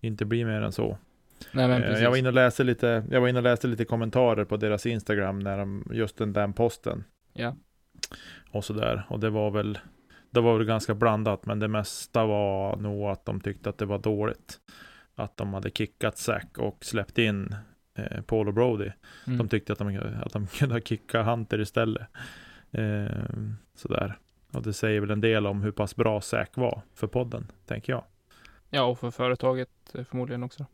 [0.01, 0.99] inte blir mer än så.
[1.53, 4.45] Nej Eh, jag var inne och läste lite, jag var inne och läste lite kommentarer
[4.45, 7.57] på deras Instagram när de, just den där posten Ja.
[8.51, 9.07] och sådär.
[9.09, 9.79] Och det var väl
[10.31, 13.87] det var väl ganska blandat, men det mesta var nog att de tyckte att det
[13.87, 14.59] var dåligt.
[15.15, 17.55] Att de hade kickat Zack och släppt in
[17.99, 18.91] eh, Paul och Brody.
[19.27, 19.39] Mm.
[19.39, 22.07] De tyckte att de, att de kunde kicka Hunter istället.
[22.71, 23.07] Eh,
[23.75, 24.19] sådär.
[24.53, 27.93] Och det säger väl en del om hur pass bra Zack var för podden, tänker
[27.93, 28.05] jag.
[28.71, 30.67] Ja, och för företaget eh, förmodligen också.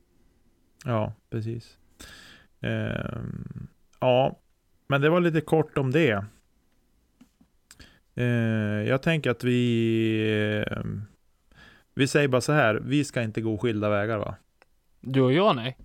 [0.84, 1.78] Ja, precis.
[2.60, 3.66] Ehm,
[4.00, 4.38] ja,
[4.86, 6.24] men det var lite kort om det.
[8.14, 10.64] Ehm, jag tänker att vi...
[10.70, 11.02] ehm,
[11.94, 14.34] vi säger bara så här, vi ska inte gå skilda vägar va?
[15.00, 15.78] Du och jag nej.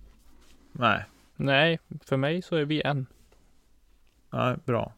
[0.72, 1.04] Nej,
[1.36, 3.06] Nej, för mig så är vi en.
[4.30, 4.92] nej bra.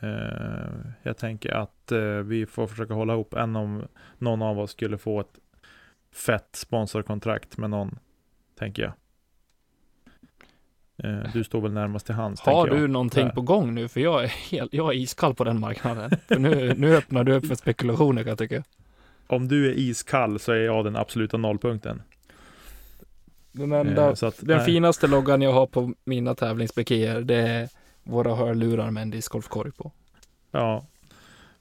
[0.00, 3.84] Ehm, jag tänker att eh, vi får försöka hålla ihop, än om
[4.18, 5.38] någon av oss skulle få ett
[6.12, 7.98] fett sponsorkontrakt med någon,
[8.58, 8.92] tänker jag.
[10.98, 12.84] Ehm, du står väl närmast till hands, Har tänker jag.
[12.84, 13.32] du någonting Där.
[13.32, 13.88] på gång nu?
[13.88, 16.10] För jag är, helt, jag är iskall på den marknaden.
[16.28, 18.62] För nu, nu öppnar du upp för spekulationer kan jag tycka.
[19.26, 22.02] om du är iskall så är jag den absoluta nollpunkten.
[23.52, 24.66] Den, enda, Eh, att, den nej.
[24.66, 27.68] finaste loggan jag har på mina tävlingsbekéer, det är
[28.02, 29.92] våra hörlurar med en discgolfkorg på.
[30.50, 30.86] Ja,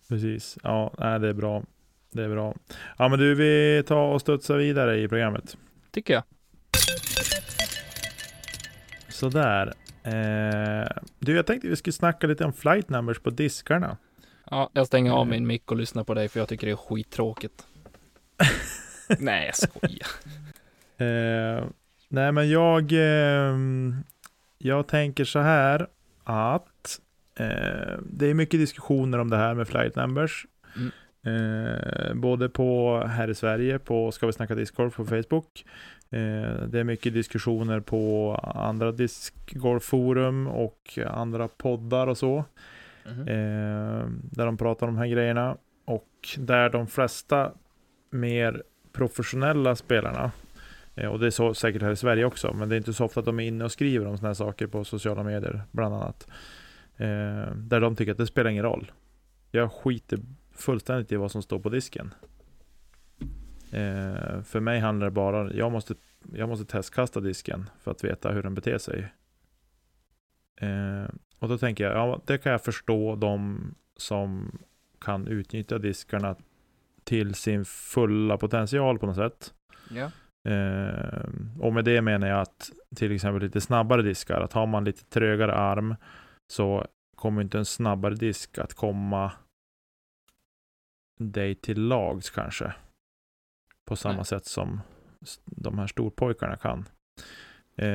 [0.10, 0.58] precis.
[0.64, 1.64] Ja, nej, det är bra.
[2.12, 2.56] Det är bra.
[2.98, 5.58] Ja, men du, vi tar och studsar vidare i programmet.
[5.92, 6.24] Tycker jag.
[9.22, 9.74] Sådär.
[10.04, 10.88] Eh,
[11.20, 13.98] du, jag tänkte vi skulle snacka lite om flight numbers på diskarna.
[14.52, 15.30] Ja, jag stänger av Mm.
[15.30, 17.64] min mick och lyssnar på dig för jag tycker det är skittråkigt.
[19.20, 20.08] Nej, jag skojar.
[20.98, 21.66] Eh,
[22.10, 23.58] nej, men jag, eh,
[24.58, 25.88] jag tänker så här
[26.24, 27.00] att
[27.40, 30.46] eh, det är mycket diskussioner om det här med flight numbers.
[30.76, 30.92] Mm.
[31.26, 35.66] Eh, både på här i Sverige, på Ska vi snacka discgolf på Facebook.
[36.12, 42.46] Eh, det är mycket diskussioner på andra discgolfforum och andra poddar och så.
[43.06, 43.28] Mhm.
[43.28, 45.58] Eh, där de pratar om de här grejerna.
[45.86, 47.52] Och där de flesta
[48.10, 50.32] mer professionella spelarna,
[50.96, 53.06] eh, och det är så säkert här i Sverige också, men det är inte så
[53.06, 55.96] ofta att de är inne och skriver om sådana här saker på sociala medier, bland
[55.96, 56.28] annat.
[57.56, 58.92] Där de tycker att det spelar ingen roll.
[59.52, 60.20] Jag skiter
[60.52, 62.14] fullständigt i vad som står på disken.
[63.72, 65.96] Eh, för mig handlar det bara, jag måste,
[66.34, 69.14] jag måste testkasta disken för att veta hur den beter sig.
[70.62, 73.62] Eh, och då tänker jag, ja det kan jag förstå de
[73.98, 74.60] som
[75.00, 76.36] kan utnyttja diskarna
[77.04, 79.54] till sin fulla potential på något sätt.
[79.90, 80.12] Ja.
[80.52, 81.30] Eh,
[81.60, 85.06] och med det menar jag att till exempel lite snabbare diskar, att har man lite
[85.06, 85.96] trögare arm
[86.54, 89.32] så kommer inte en snabbare disk att komma
[91.20, 92.74] dig till lags kanske.
[93.86, 94.26] På samma Nej.
[94.26, 94.82] sätt som
[95.46, 96.80] de här storpojkarna kan.
[97.76, 97.86] Eh,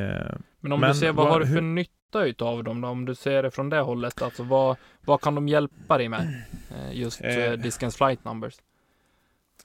[0.61, 2.88] Men om Men du ser, vad vad- har du för hur- nytta utav dem då?
[2.88, 6.44] Om du ser det från det hållet, alltså vad, vad kan de hjälpa dig med?
[6.70, 7.37] Eh, Just Eh.
[7.37, 8.55] eh, diskens flight numbers.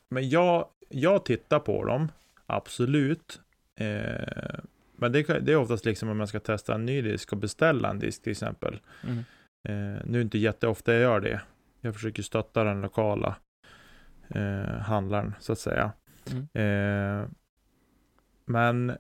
[0.10, 2.12] Men jag, jag tittar på dem,
[2.46, 3.42] absolut.
[3.80, 4.60] Eh,
[4.96, 7.90] men det, det är oftast liksom om man ska testa en ny disk och beställa
[7.90, 8.80] en disk till exempel.
[9.04, 9.18] Mm.
[9.64, 11.42] Eh, nu är det inte jätteofta jag gör det.
[11.82, 13.36] Jag försöker stötta den lokala
[14.30, 15.92] eh, handlaren så att säga.
[16.32, 16.48] Mm.
[16.54, 17.28] Eh,
[18.46, 18.98] men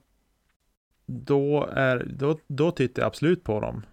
[1.05, 3.86] då, är, då, då tittar jag absolut på dem.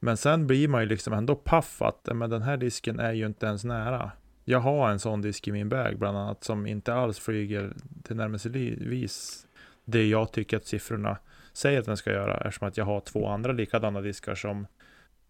[0.00, 3.26] Men sen blir man ju liksom ändå paff att men den här disken är ju
[3.26, 4.12] inte ens nära.
[4.44, 8.16] Jag har en sån disk i min bag bland annat som inte alls flyger till
[8.16, 9.46] närmelsevis
[9.84, 11.18] det jag tycker att siffrorna
[11.52, 14.66] säger att den ska göra eftersom att jag har två andra likadana diskar som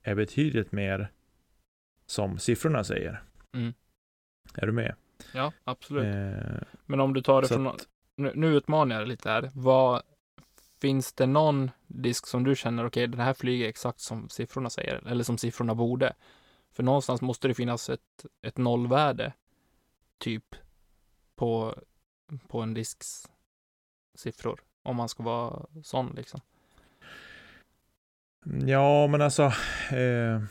[0.02, 1.10] är betydligt mer
[2.06, 3.22] som siffrorna säger.
[3.54, 3.72] Mm.
[4.54, 4.94] Är du med?
[5.34, 6.04] Ja, absolut.
[6.04, 9.50] Eh, Men om du tar det från, att- nu, nu utmanar jag lite här.
[9.54, 10.02] Vad,
[10.80, 15.06] finns det någon disk som du känner, okej, den här flyger exakt som siffrorna säger,
[15.08, 16.12] eller som siffrorna borde?
[16.72, 19.32] För någonstans måste det finnas ett, ett nollvärde,
[20.18, 20.54] typ,
[21.36, 21.74] på,
[22.48, 23.28] på en disks
[24.18, 26.40] siffror, om man ska vara sån liksom.
[28.66, 29.42] Ja, men alltså.
[29.96, 30.42] Eh,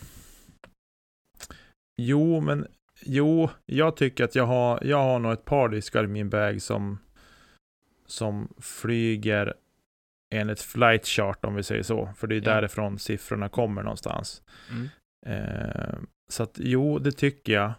[1.98, 2.68] jo, men
[3.02, 6.62] jo, jag tycker att jag har, jag har nog ett par diskar i min bag
[6.62, 6.98] som,
[8.06, 9.54] som flyger
[10.34, 12.10] enligt flight chart om vi säger så.
[12.18, 12.54] För det är Ja.
[12.56, 14.42] därifrån siffrorna kommer någonstans.
[14.72, 14.88] Mm.
[15.26, 15.96] Eh,
[16.30, 17.74] så att jo, det tycker jag.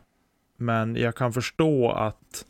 [0.56, 2.46] Men jag kan förstå att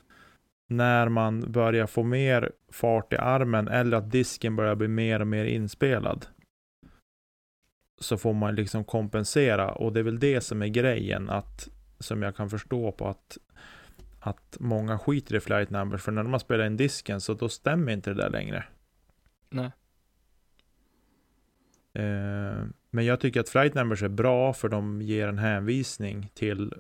[0.69, 5.27] när man börjar få mer fart i armen eller att disken börjar bli mer och
[5.27, 6.27] mer inspelad.
[8.01, 11.69] Så får man liksom kompensera och det är väl det som är grejen att
[12.03, 13.39] som jag kan förstå på att
[14.21, 17.93] att många skiter i flight numbers för när man spelar in disken så då stämmer
[17.93, 18.65] inte det där längre.
[19.51, 19.71] Nej.
[21.93, 26.75] Eh, men jag tycker att flight numbers är bra för de ger en hänvisning till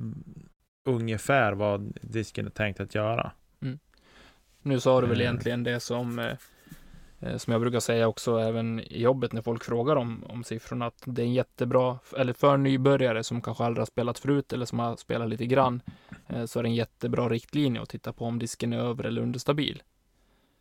[0.00, 0.48] mm,
[0.84, 3.32] ungefär vad disken är tänkt att göra.
[4.62, 5.26] Nu sa du väl Eh.
[5.26, 6.36] egentligen det som, eh,
[7.36, 11.02] som jag brukar säga också även i jobbet när folk frågar om, om siffrorna, att
[11.04, 14.78] det är en jättebra, eller för nybörjare som kanske aldrig har spelat förut eller som
[14.78, 15.82] har spelat lite grann,
[16.26, 19.22] eh, så är det en jättebra riktlinje att titta på om disken är över eller
[19.22, 19.82] understabil.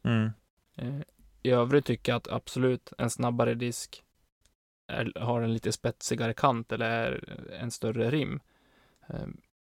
[0.03, 0.29] Mm.
[0.75, 1.01] Eh,
[1.43, 4.03] I övrigt tycker jag att absolut en snabbare disk
[4.87, 7.23] är, har en lite spetsigare kant eller är
[7.59, 8.39] en större rim.
[9.09, 9.27] Eh,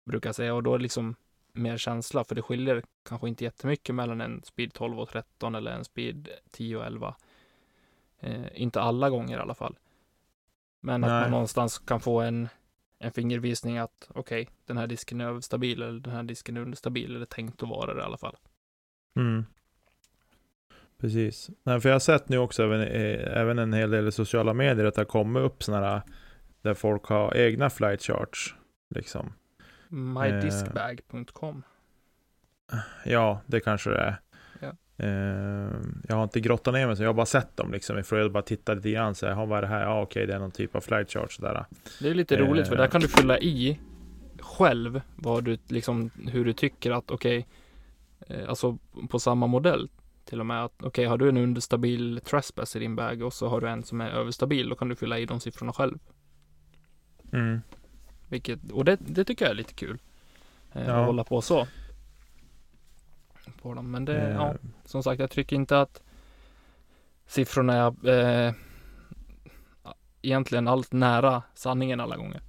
[0.04, 1.16] brukar jag säga och då liksom
[1.52, 5.70] mer känsla för det skiljer kanske inte jättemycket mellan en speed 12 och 13 eller
[5.70, 7.14] en speed 10 och 11.
[8.20, 9.76] Eh, inte alla gånger i alla fall.
[10.80, 11.20] Men att Nej.
[11.20, 12.48] man någonstans kan få en,
[12.98, 17.16] en fingervisning att okej, den här disken är överstabil eller den här disken är understabil
[17.16, 18.36] eller tänkt att vara det i alla fall.
[19.16, 19.44] Mm.
[20.98, 21.50] Precis.
[21.62, 22.80] Nej, för jag har sett nu också även,
[23.20, 26.02] även en hel del i sociala medier att det har kommit upp sådana
[26.62, 28.54] där folk har egna flight charts.
[28.94, 29.32] Liksom.
[29.92, 31.62] Mydiskbag.com
[33.04, 34.16] Ja, det kanske det är.
[34.60, 34.72] Ja.
[35.04, 35.70] Eh,
[36.08, 38.02] jag har inte grottat ner mig så jag har bara sett dem liksom.
[38.04, 39.82] För jag bara tittat lite grann så här, "Jaha, vad är det här?
[39.82, 41.64] Ja, okej, det är någon typ av flight chart sådär.
[42.00, 42.80] Det är lite roligt för Eh.
[42.80, 43.80] där kan du fylla i
[44.40, 47.46] själv vad du liksom hur du tycker att okej,
[48.28, 48.78] eh, alltså
[49.10, 49.90] på samma modell
[50.24, 53.48] till och med att okej, har du en understabil trespass i din bag och så
[53.48, 55.98] har du en som är överstabil, då kan du fylla i de siffrorna själv.
[57.32, 57.60] Mm.
[58.32, 59.98] Vilket, och det, det tycker jag är lite kul.
[60.72, 61.00] Eh, Ja.
[61.00, 61.66] Att hålla på så.
[63.62, 63.90] på dem.
[63.90, 64.54] Men det, Eh, ja,
[64.84, 66.02] som sagt, jag tycker inte att
[67.26, 68.08] siffrorna är
[68.46, 68.54] eh,
[70.22, 72.40] egentligen allt nära sanningen alla gånger.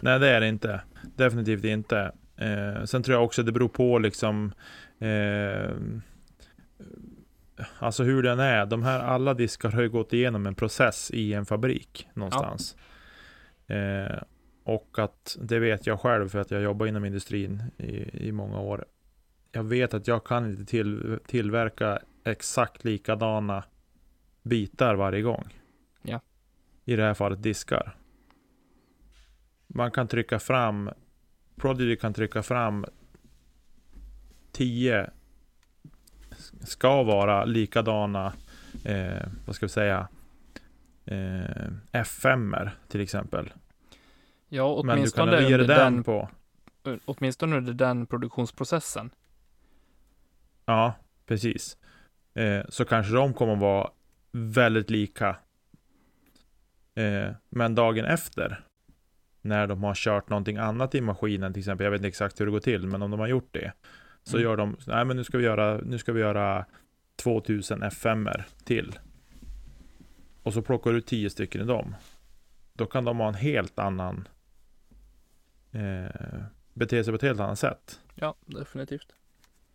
[0.00, 0.80] Nej, det är det inte.
[1.16, 2.12] Definitivt inte.
[2.36, 4.52] Eh, sen tror jag också det beror på liksom
[4.98, 5.70] eh,
[7.78, 8.66] Alltså hur den är.
[8.66, 12.76] De här alla diskar har ju gått igenom en process i en fabrik någonstans.
[13.70, 14.22] Eh,
[14.64, 18.60] och att det vet jag själv för att jag jobbar inom industrin i, i många
[18.60, 18.84] år.
[19.52, 23.64] Jag vet att jag kan inte till, tillverka exakt likadana
[24.42, 25.44] bitar varje gång.
[26.02, 26.20] Ja.
[26.84, 27.96] I det här fallet diskar.
[29.66, 30.90] Man kan trycka fram
[31.56, 32.86] Prodigy kan trycka fram
[34.52, 35.10] 10
[36.60, 38.32] ska vara likadana
[38.84, 40.08] eh, vad ska vi säga
[41.10, 41.70] eh,
[42.02, 43.52] F5 till exempel.
[44.48, 46.28] Ja, Men du kan åtminstone under den den, på.
[47.04, 49.10] åtminstone under den produktionsprocessen.
[50.66, 50.94] Ja,
[51.26, 51.76] precis.
[52.34, 53.90] Eh, så kanske de kommer att vara
[54.32, 55.36] väldigt lika.
[56.94, 58.64] Eh, men dagen efter,
[59.42, 62.46] när de har kört någonting annat i maskinen, till exempel, jag vet inte exakt hur
[62.46, 63.72] det går till, men om de har gjort det,
[64.22, 64.44] så Mm.
[64.48, 66.66] gör de, nej men nu ska vi göra, nu ska vi göra
[67.16, 68.98] 2000 F5 till.
[70.42, 71.94] Och så plockar du 10 stycken i dem.
[72.72, 74.28] Då kan de ha en helt annan,
[75.72, 76.40] eh,
[76.74, 78.00] bete sig på ett helt annat sätt.
[78.14, 79.06] Ja, definitivt.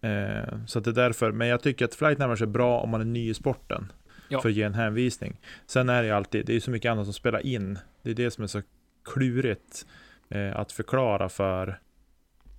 [0.01, 3.01] Eh, så det är därför, men jag tycker att flight numbers är bra om man
[3.01, 3.91] är ny i sporten.
[4.29, 4.41] Ja.
[4.41, 5.39] För att ge en hänvisning.
[5.65, 7.79] Sen är det ju alltid, det är ju så mycket annat som spelar in.
[8.01, 8.61] Det är det som är så
[9.03, 9.85] klurigt
[10.29, 11.79] eh, att förklara för,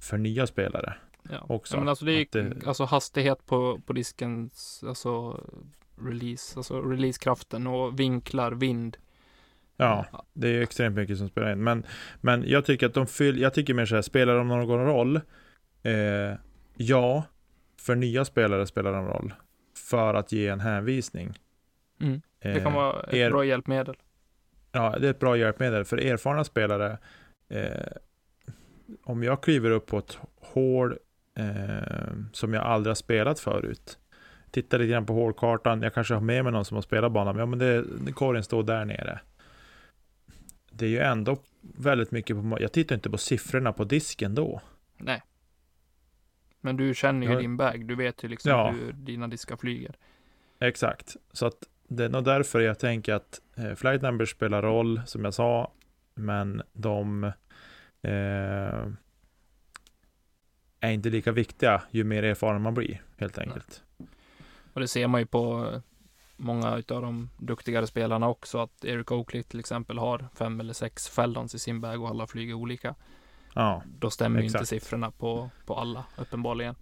[0.03, 0.95] för nya spelare.
[1.31, 1.47] Ja.
[1.49, 5.41] Också, Ja, men alltså det är det- alltså hastighet på, på diskens, alltså
[6.01, 8.97] release, alltså releasekraften och vinklar, vind.
[9.77, 11.65] Ja, det är ju extremt mycket som spelar in.
[11.65, 11.87] Men,
[12.21, 15.17] men jag tycker att de fyller, jag tycker mer så här, spelar de någon roll?
[15.83, 16.35] Eh,
[16.77, 17.25] ja,
[17.81, 19.35] för nya spelare spelar de roll.
[19.91, 21.39] För att ge en hänvisning.
[22.01, 22.21] Mm.
[22.43, 23.97] Det kan Eh, vara ett er- bra hjälpmedel.
[24.73, 26.99] Ja, det är ett bra hjälpmedel för erfarna spelare.
[27.49, 27.87] Eh,
[29.05, 30.99] om jag kliver upp på ett hål
[31.39, 33.99] eh, som jag aldrig har spelat förut.
[34.51, 35.83] Tittar lite grann på hålkartan.
[35.83, 37.37] Jag kanske har med mig någon som har spelat banan.
[37.37, 39.21] Men ja, men det, korgen står där nere.
[40.71, 42.57] Det är ju ändå väldigt mycket på...
[42.61, 44.61] Jag tittar inte på siffrorna på disken då.
[44.97, 45.23] Nej.
[46.61, 47.39] Men du känner ju Ja.
[47.39, 47.87] din bag.
[47.87, 48.71] Du vet ju liksom Ja.
[48.71, 49.97] hur dina diskar flyger.
[50.61, 51.17] Exakt.
[51.33, 51.57] Så att
[51.89, 55.73] det är nog därför jag tänker att eh, flight numbers spelar roll, som jag sa.
[56.15, 57.25] Men de
[58.03, 58.87] eh,
[60.81, 63.83] är inte lika viktiga ju mer erfaren man blir, helt enkelt.
[64.77, 65.73] Och det ser man ju på
[66.37, 68.59] många utav de duktigare spelarna också.
[68.59, 72.27] Att Eric Oakley till exempel har fem eller sex Feldons i sin bag och alla
[72.27, 72.95] flyger olika.
[73.55, 74.69] Ja, Då stämmer ju inte Exakt.
[74.69, 76.75] siffrorna på, på alla uppenbarligen.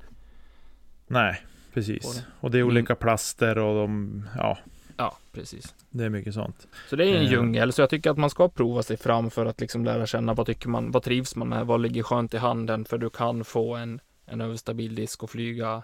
[1.07, 1.43] nej,
[1.73, 2.25] precis.
[2.41, 4.59] Och det är Min- olika plaster och de, ja,
[4.97, 5.75] Ja, precis.
[5.91, 6.67] det är mycket sånt.
[6.91, 7.31] Så det är en Eh.
[7.33, 10.35] djungel, så jag tycker att man ska prova sig fram för att liksom lära känna
[10.35, 13.45] vad tycker man, vad trivs man med, vad ligger skönt i handen, för du kan
[13.45, 15.83] få en, en överstabil disk och flyga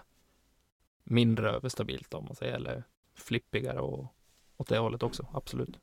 [1.03, 2.83] mindre överstabilt om man säger, eller
[3.15, 4.13] flippigare och
[4.57, 5.79] åt det hållet också, absolut.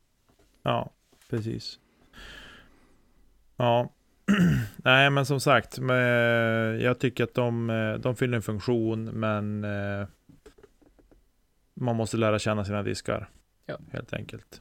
[0.63, 0.91] Ja,
[1.31, 1.81] precis.
[3.57, 3.91] Ja,
[4.77, 5.79] nej men som sagt,
[6.81, 10.07] jag tycker att de, eh, de fyller en funktion, men eh,
[11.75, 13.31] man måste lära känna sina diskar.
[13.67, 13.79] Ja.
[13.93, 14.61] Helt enkelt.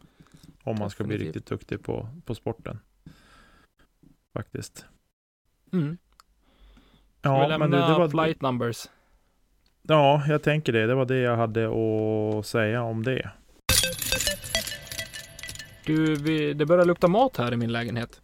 [0.63, 1.35] Om man ska bli Definitivt.
[1.35, 2.79] riktigt duktig på, på sporten.
[4.33, 4.85] Faktiskt.
[5.73, 5.97] Mm.
[7.19, 8.89] Ska vi Ja, lämna men det, det var, flight numbers?
[9.87, 10.87] Ja, jag tänker det.
[10.87, 13.31] Det var det jag hade att säga om det.
[15.85, 18.21] Du, vi, det börjar lukta mat här i min lägenhet.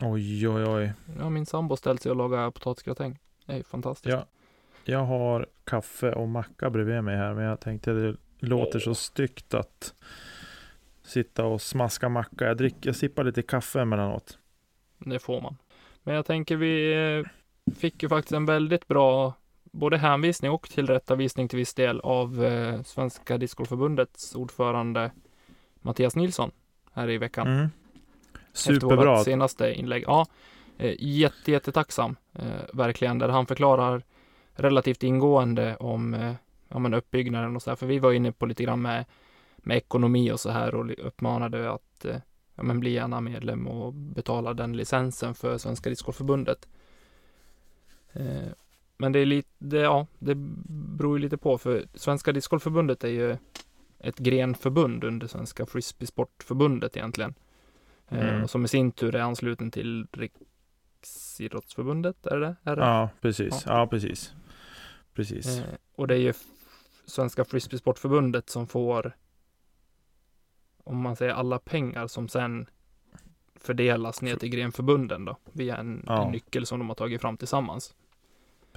[0.00, 0.92] Oj, oj, oj.
[1.18, 3.18] Ja, min sambo ställt sig och lagar potatisgratäng.
[3.46, 4.12] Det är fantastiskt.
[4.12, 4.26] Ja.
[4.84, 9.54] Jag har kaffe och macka bredvid mig här, men jag tänkte det låter så styggt
[9.54, 9.94] att
[11.02, 12.44] sitta och smaska macka.
[12.44, 14.38] Jag, dricker, jag sippar lite kaffe emellanåt.
[14.98, 15.56] Det får man.
[16.02, 19.34] Men jag tänker vi eh, fick ju faktiskt en väldigt bra
[19.72, 25.10] både hänvisning och tillrättavisning till viss del av eh, Svenska Discgolfförbundets ordförande
[25.74, 26.50] Mattias Nilsson
[26.92, 27.46] här i veckan.
[27.46, 27.68] Mm.
[28.52, 29.16] Efter Superbra.
[29.16, 30.04] vårt senaste inlägg.
[30.06, 30.26] Ja,
[30.78, 32.16] eh, jätte, jättetacksam.
[32.32, 33.18] Eh, verkligen.
[33.18, 34.02] Där han förklarar
[34.52, 36.34] relativt ingående om eh,
[36.68, 37.76] ja, men uppbyggnaden och så här.
[37.76, 39.04] För vi var inne på lite grann med,
[39.56, 42.16] med ekonomi och så här och uppmanade att eh,
[42.54, 46.68] ja, men bli gärna medlem och betala den licensen för Svenska Discgolfförbundet.
[48.12, 48.48] Eh,
[48.96, 50.34] men det är lite, det, ja, det
[50.96, 53.36] beror ju lite på för Svenska Discgolfförbundet är ju
[53.98, 57.34] ett grenförbund under Svenska Frisbeesportförbundet egentligen.
[58.08, 58.42] Eh, Mm.
[58.42, 62.56] och som i sin tur är ansluten till Riksidrottsförbundet, är det?
[62.64, 62.82] Är det?
[62.82, 63.62] Ja, precis.
[63.66, 63.86] Ja.
[63.86, 64.32] precis.
[65.14, 65.58] precis.
[65.58, 66.32] Eh, och det är ju
[67.06, 69.16] Svenska Frisbeesportförbundet som får,
[70.84, 72.66] om man säger alla pengar som sen
[73.54, 76.26] fördelas ner till grenförbunden då, via en, Ja.
[76.26, 77.94] en nyckel som de har tagit fram tillsammans.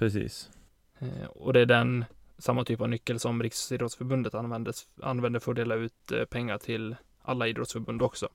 [0.00, 0.50] Precis.
[0.98, 2.04] Eh, och det är den,
[2.38, 6.96] samma typ av nyckel som Riksidrottsförbundet använder, använder för att dela ut eh, pengar till
[7.22, 8.28] alla idrottsförbund också.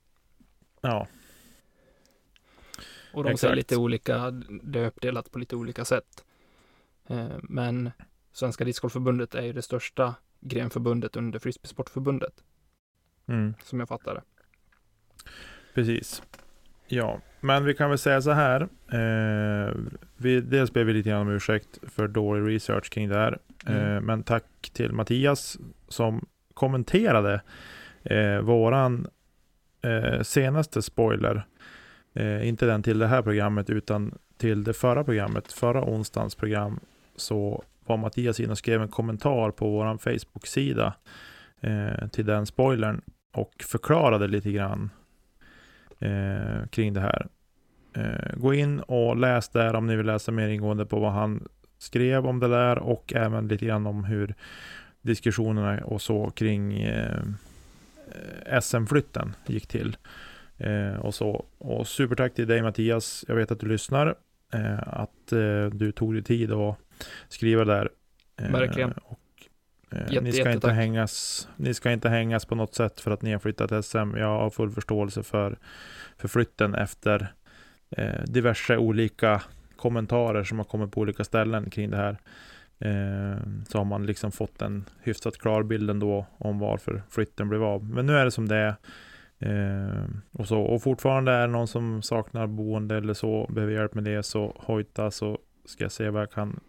[0.82, 1.08] Ja,
[3.14, 3.56] Och de ser Exakt.
[3.56, 4.32] lite olika,
[4.64, 6.26] det är uppdelat på lite olika sätt.
[7.08, 7.92] Eh, Men
[8.32, 12.44] Svenska Discgolfförbundet är ju det största grenförbundet under Frisbeesportförbundet,
[13.28, 14.22] mm, som jag fattar det.
[15.74, 16.22] precis.
[16.88, 18.62] Ja, men vi kan väl säga så här.
[18.92, 19.74] Eh,
[20.18, 23.38] vi, dels ber vi lite grann om ursäkt för dålig research kring det här.
[23.66, 23.96] Mm.
[23.96, 25.58] Eh, men tack till Mattias
[25.88, 27.42] som kommenterade
[28.04, 29.08] eh, våran
[29.82, 31.46] eh, senaste spoiler.
[32.14, 36.80] Eh, inte den till det här programmet utan till det förra programmet, förra onsdagens program.
[37.16, 40.94] Så var Mattias inne och skrev en kommentar på våran Facebook-sida
[41.62, 43.02] eh, till den spoilern
[43.34, 44.90] och förklarade lite grann
[46.00, 47.28] eh, kring det här.
[47.94, 51.48] Eh, gå in och läs där om ni vill läsa mer ingående på vad han
[51.78, 54.36] skrev om det där och även lite grann om hur
[55.02, 57.24] diskussionerna och så kring eh,
[58.62, 59.98] SM-flytten gick till.
[60.58, 61.46] Eh, och så.
[61.58, 63.26] Och supertack till dig Mattias.
[63.28, 64.16] Jag vet att du lyssnar.
[64.54, 66.78] Eh, att eh, du tog dig tid att
[67.28, 67.90] skriva där.
[68.38, 68.92] Verkligen.
[68.92, 69.20] Och,
[70.00, 73.32] Jätte, ni, ska inte hängas, ni ska inte hängas på något sätt för att ni
[73.32, 74.18] har flyttat SM.
[74.18, 75.58] Jag har full förståelse för,
[76.18, 77.34] för flytten efter
[77.90, 79.42] eh, diverse olika
[79.76, 82.18] kommentarer som har kommit på olika ställen kring det här.
[82.80, 83.38] Eh,
[83.68, 87.84] så har man liksom fått en hyfsat klar bild ändå om varför flytten blev av.
[87.84, 88.76] Men nu är det som det är.
[89.40, 93.94] Eh, och, så, och fortfarande är det någon som saknar boende eller så, behöver hjälp
[93.94, 96.60] med det, så hojta så ska jag se vad jag kan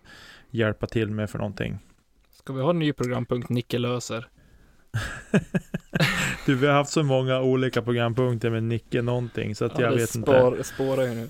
[0.50, 1.78] hjälpa till med för någonting.
[2.46, 4.28] Ska vi ha en ny programpunkt Nicke löser?
[6.46, 9.96] Du, vi har haft så många olika programpunkter med Nicke någonting, så att jag det
[9.96, 10.64] vet spår, inte.
[10.64, 11.28] spårar ju nu.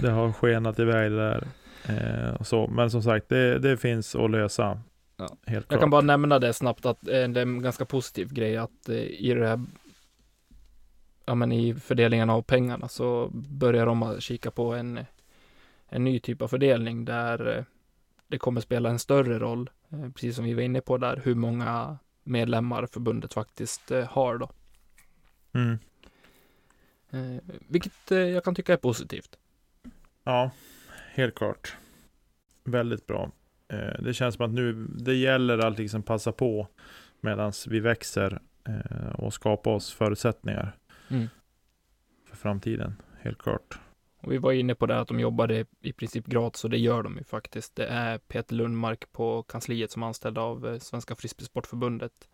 [0.00, 1.46] Det har skenat iväg det där.
[1.88, 2.66] Eh, och så.
[2.66, 4.80] Men som sagt, det, det finns att lösa.
[5.16, 5.24] Ja.
[5.24, 5.80] Helt Jag klart.
[5.80, 8.96] kan bara nämna det snabbt att eh, det är en ganska positiv grej att eh,
[8.96, 9.60] i det här
[11.26, 15.00] ja, men i fördelningen av pengarna så börjar de att kika på en,
[15.88, 17.64] en ny typ av fördelning där eh,
[18.28, 19.70] det kommer spela en större roll,
[20.14, 24.50] precis som vi var inne på där, hur många medlemmar förbundet faktiskt eh, har då.
[25.52, 25.78] Mm.
[27.10, 29.38] Eh, vilket eh, jag kan tycka är positivt.
[30.24, 30.50] Ja,
[31.14, 31.76] helt klart.
[32.64, 33.30] Väldigt bra.
[33.68, 36.68] Eh, det känns som att nu, det gäller att liksom passa på
[37.20, 40.76] medan vi växer eh, och skapa oss förutsättningar
[41.08, 41.28] Mm.
[42.28, 42.94] för framtiden.
[43.20, 43.78] Helt klart.
[44.22, 47.02] Och vi var inne på det att de jobbade i princip gratis och det gör
[47.02, 47.76] de ju faktiskt.
[47.76, 52.28] Det är Peter Lundmark på kansliet som är anställd av eh, Svenska Frisbeesportförbundet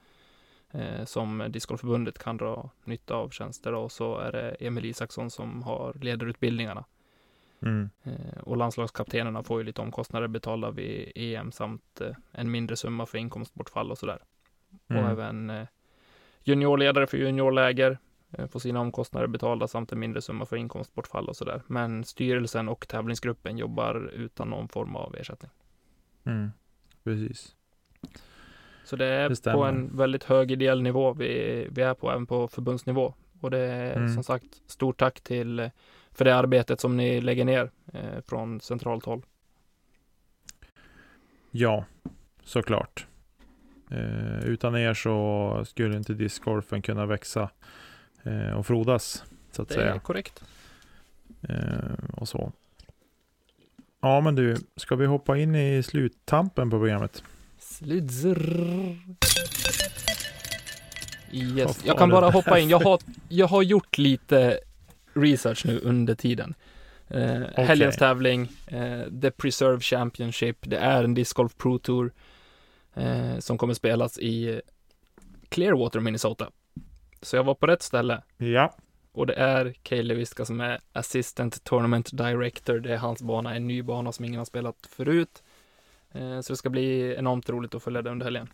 [0.70, 5.62] eh, som Discgolfförbundet kan dra nytta av tjänster och så är det Emil Isaksson som
[5.62, 6.84] har ledarutbildningarna.
[7.62, 7.91] Mm.
[8.03, 13.07] Eh, och landslagskaptenerna får ju lite omkostnader betalda vid EM samt eh, en mindre summa
[13.07, 14.22] för inkomstbortfall och sådär.
[14.89, 15.05] Mm.
[15.05, 15.66] Och även
[16.45, 17.99] juniorledare för juniorläger
[18.51, 21.62] får sina omkostnader betalda samt en mindre summa för inkomstbortfall och sådär.
[21.66, 25.51] Men styrelsen och tävlingsgruppen jobbar utan någon form av ersättning.
[26.24, 26.51] Mm.
[27.05, 27.55] Precis.
[28.85, 32.26] Så det är Det på en väldigt hög ideell nivå vi, vi är på, även
[32.26, 33.14] på förbundsnivå.
[33.41, 34.14] Och det är Mm.
[34.14, 35.70] som sagt stort tack till eh,
[36.12, 39.22] för det arbetet som ni lägger ner eh, från centralt håll.
[41.51, 41.85] Ja,
[42.45, 43.07] såklart.
[43.91, 47.49] Eh, utan er så skulle inte discgolfen kunna växa eh,
[48.57, 49.95] och frodas, så att Det säga.
[49.95, 50.43] är korrekt.
[51.49, 51.57] Eh,
[52.12, 52.53] och så.
[54.01, 57.22] Ja, men du, ska vi hoppa in i sluttampen på programmet?
[57.59, 58.99] Slutzrr.
[61.33, 61.85] Vad Yes.
[61.85, 62.68] Jag kan bara det hoppa in.
[62.68, 64.59] Jag har, jag har gjort lite
[65.14, 66.55] research nu under tiden.
[67.09, 72.12] Eh, Helgens tävling, eh, The Preserve Championship, det är en Disc Golf Pro Tour
[72.95, 74.61] eh, som kommer spelas i
[75.49, 76.51] Clearwater, Minnesota.
[77.23, 78.75] Så jag var på rätt ställe Ja,
[79.12, 82.79] och det är Kaeli Viska som är Assistant Tournament Director.
[82.79, 85.43] Det är hans bana, en ny bana som ingen har spelat förut.
[86.11, 88.49] Eh, så det ska bli enormt roligt att följa det under helgen.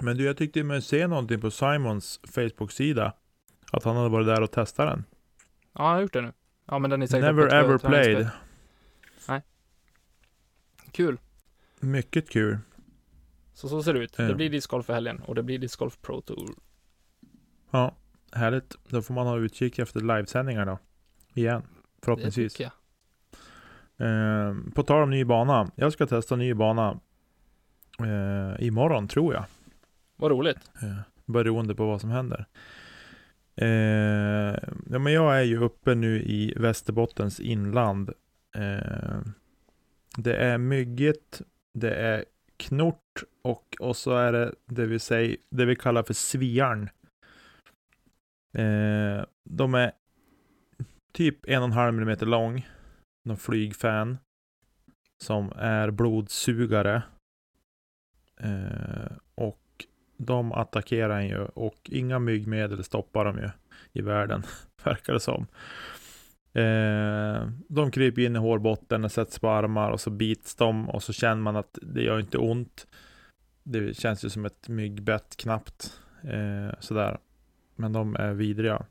[0.00, 3.12] men du, jag tyckte mig se någonting på Simons Facebook-sida.
[3.72, 5.04] Att han hade varit där och testat den.
[5.72, 6.32] Ja, jag har gjort det nu.
[6.66, 8.30] Ja, men den är säkert Never ever played.
[10.92, 11.18] Kul.
[11.80, 12.58] Mycket kul.
[13.54, 14.16] Så så ser det ut.
[14.16, 16.54] Det blir discgolf för helgen och det blir discgolf pro tour.
[17.76, 17.94] Ja,
[18.32, 18.78] härligt.
[18.88, 20.78] Då får man ha utkik efter livesändningar då.
[21.34, 21.62] Igen,
[22.02, 22.52] förhoppningsvis.
[22.52, 22.72] Det tycker
[23.98, 24.48] jag.
[24.48, 25.70] Eh, på tal om ny bana.
[25.74, 27.00] Jag ska testa ny bana
[28.00, 29.44] eh, imorgon tror jag.
[30.16, 30.70] Vad roligt.
[30.82, 32.46] Eh, beroende på vad som händer.
[33.56, 34.58] Eh,
[34.90, 38.10] ja, men jag är ju uppe nu i Västerbottens inland.
[38.54, 39.20] Eh,
[40.16, 41.42] det är myggigt,
[41.74, 42.24] det är
[42.56, 46.88] knort och, och så är det det vi, säger, det vi kallar för sviarn.
[48.56, 49.92] Eh, de är
[51.12, 52.66] typ en och en halv millimeter lång.
[53.24, 54.18] Någon flygfän.
[55.22, 57.02] Som är blodsugare.
[58.40, 59.86] Eh, och
[60.16, 63.50] de attackerar en ju och inga myggmedel stoppar de ju
[63.92, 64.42] i världen,
[64.84, 65.46] verkar det som.
[66.52, 71.02] Eh, de kryper in i hårbotten och sätts på armar och så bits de och
[71.02, 72.86] så känner man att det gör inte ont.
[73.62, 76.00] Det känns ju som ett myggbett knappt.
[76.22, 77.18] Eh, sådär.
[77.76, 78.86] Men de är vidriga.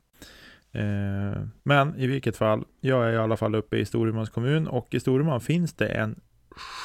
[0.72, 4.94] Eh, men i vilket fall, jag är i alla fall uppe i Storumans kommun och
[4.94, 6.20] i Storuman finns det en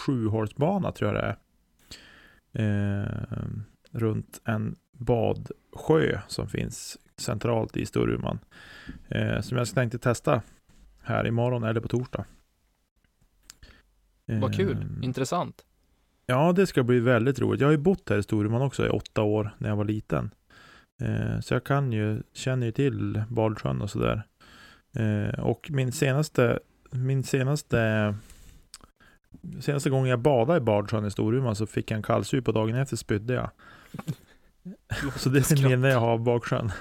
[0.05, 1.37] sjuhålsbana tror jag det är.
[2.53, 3.07] Eh,
[3.91, 8.39] runt en badsjö som finns centralt i Storuman.
[9.09, 10.41] Eh, som jag tänkte testa
[11.01, 12.25] här imorgon eller på torsdag.
[14.25, 15.65] Vad kul, Eh, intressant.
[16.25, 17.61] Ja, det ska bli väldigt roligt.
[17.61, 20.31] Jag har ju bott här i Storuman också i åtta år när jag var liten.
[21.01, 24.23] Eh, så jag kan ju, känner ju till Badsjön och sådär.
[24.95, 26.59] Eh, och min senaste,
[26.91, 28.15] min senaste,
[29.59, 32.75] senaste gången jag badade i Badsjön i Storuman så fick jag en kallsup och dagen
[32.75, 33.49] efter spydde jag.
[35.15, 36.71] Så det är det minne jag har av Badsjön.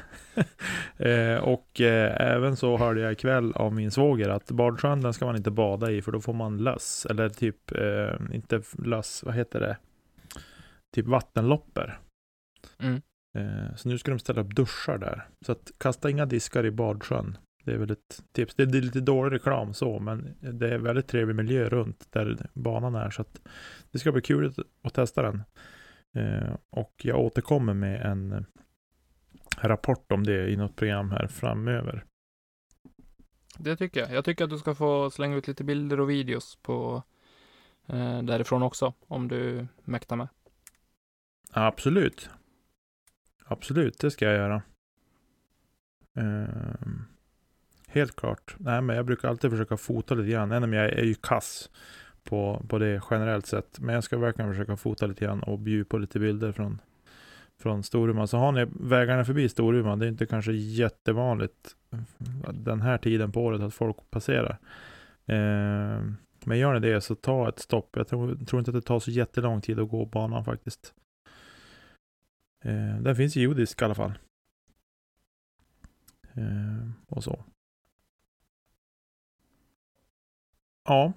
[0.97, 5.27] eh, och eh, även så hörde jag ikväll av min svåger att Badsjön den ska
[5.27, 7.07] man inte bada i för då får man löss.
[7.11, 9.77] Eller typ, eh, inte löss, vad heter det?
[10.95, 12.01] Typ vattenloppor.
[12.79, 13.03] Mm.
[13.35, 15.29] Eh, så nu ska de ställa upp duschar där.
[15.47, 17.39] Så att kasta inga diskar i Badsjön.
[17.65, 18.55] Det är väl ett tips.
[18.55, 22.95] Det är lite dålig reklam så, men det är väldigt trevlig miljö runt där banan
[22.95, 23.11] är.
[23.11, 23.41] Så att
[23.91, 25.43] det ska bli kul att, testa den.
[26.15, 28.47] Eh, och jag återkommer med en
[29.59, 32.05] rapport om det i något program här framöver.
[33.59, 34.13] Det tycker jag.
[34.13, 37.03] Jag tycker att du ska få slänga ut lite bilder och videos på
[37.87, 40.29] eh, därifrån också, om du mäktar med.
[41.51, 42.31] Absolut.
[43.51, 44.63] Absolut, det ska jag göra.
[46.15, 47.05] Ehm,
[47.89, 48.55] helt klart.
[48.59, 51.71] Nej, men jag brukar alltid försöka fota lite grann, även om jag är ju kass
[52.25, 53.81] på, på det generellt sett.
[53.81, 56.81] Men jag ska verkligen försöka fota lite grann och bjuda på lite bilder från,
[57.59, 58.29] från Storuman.
[58.29, 61.77] Så har ni vägarna förbi Storuman, det är inte kanske jättevanligt
[62.53, 64.59] den här tiden på året att folk passerar.
[65.27, 67.97] Ehm, men gör ni det så ta ett stopp.
[67.97, 70.95] Jag tror, tror inte att det tar så jättelång tid att gå banan faktiskt.
[72.61, 74.19] Eh, den finns i judisk i alla fall.
[76.35, 77.45] Eh, och så.
[80.85, 81.13] Ja.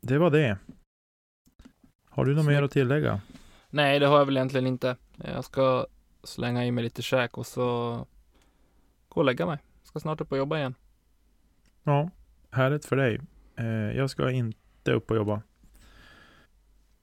[0.00, 0.58] Det var det.
[2.08, 2.64] Har du något mer Snyggt.
[2.64, 3.20] att tillägga?
[3.70, 4.96] Nej, det har jag väl egentligen inte.
[5.16, 5.86] Jag ska
[6.24, 7.94] slänga i mig lite käk och så
[9.08, 9.58] gå och lägga mig.
[9.82, 10.74] Ska snart upp och jobba igen.
[11.82, 12.10] Ja,
[12.50, 13.20] härligt för dig.
[13.56, 13.66] Eh,
[13.96, 15.42] jag ska inte upp och jobba.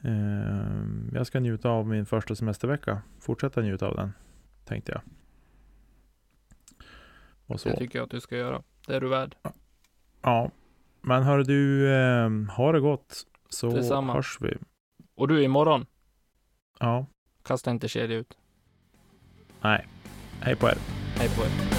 [0.04, 0.79] Eh,
[1.14, 3.02] jag ska njuta av min första semestervecka.
[3.20, 4.14] Fortsätta njuta av den,
[4.66, 5.02] tänkte jag.
[7.46, 7.70] Och så.
[7.70, 8.64] Det tycker jag att du ska göra.
[8.88, 9.36] Det är du värd.
[10.22, 10.52] Ja,
[11.02, 14.14] men hör du, eh, ha det gott så Detsamma.
[14.14, 14.58] hörs vi.
[15.16, 15.86] Och du, imorgon,
[16.80, 17.06] Ja,
[17.44, 18.38] kasta inte kedja ut.
[19.62, 19.88] nej.
[20.42, 20.78] Hej på er.
[21.16, 21.79] Hej på er.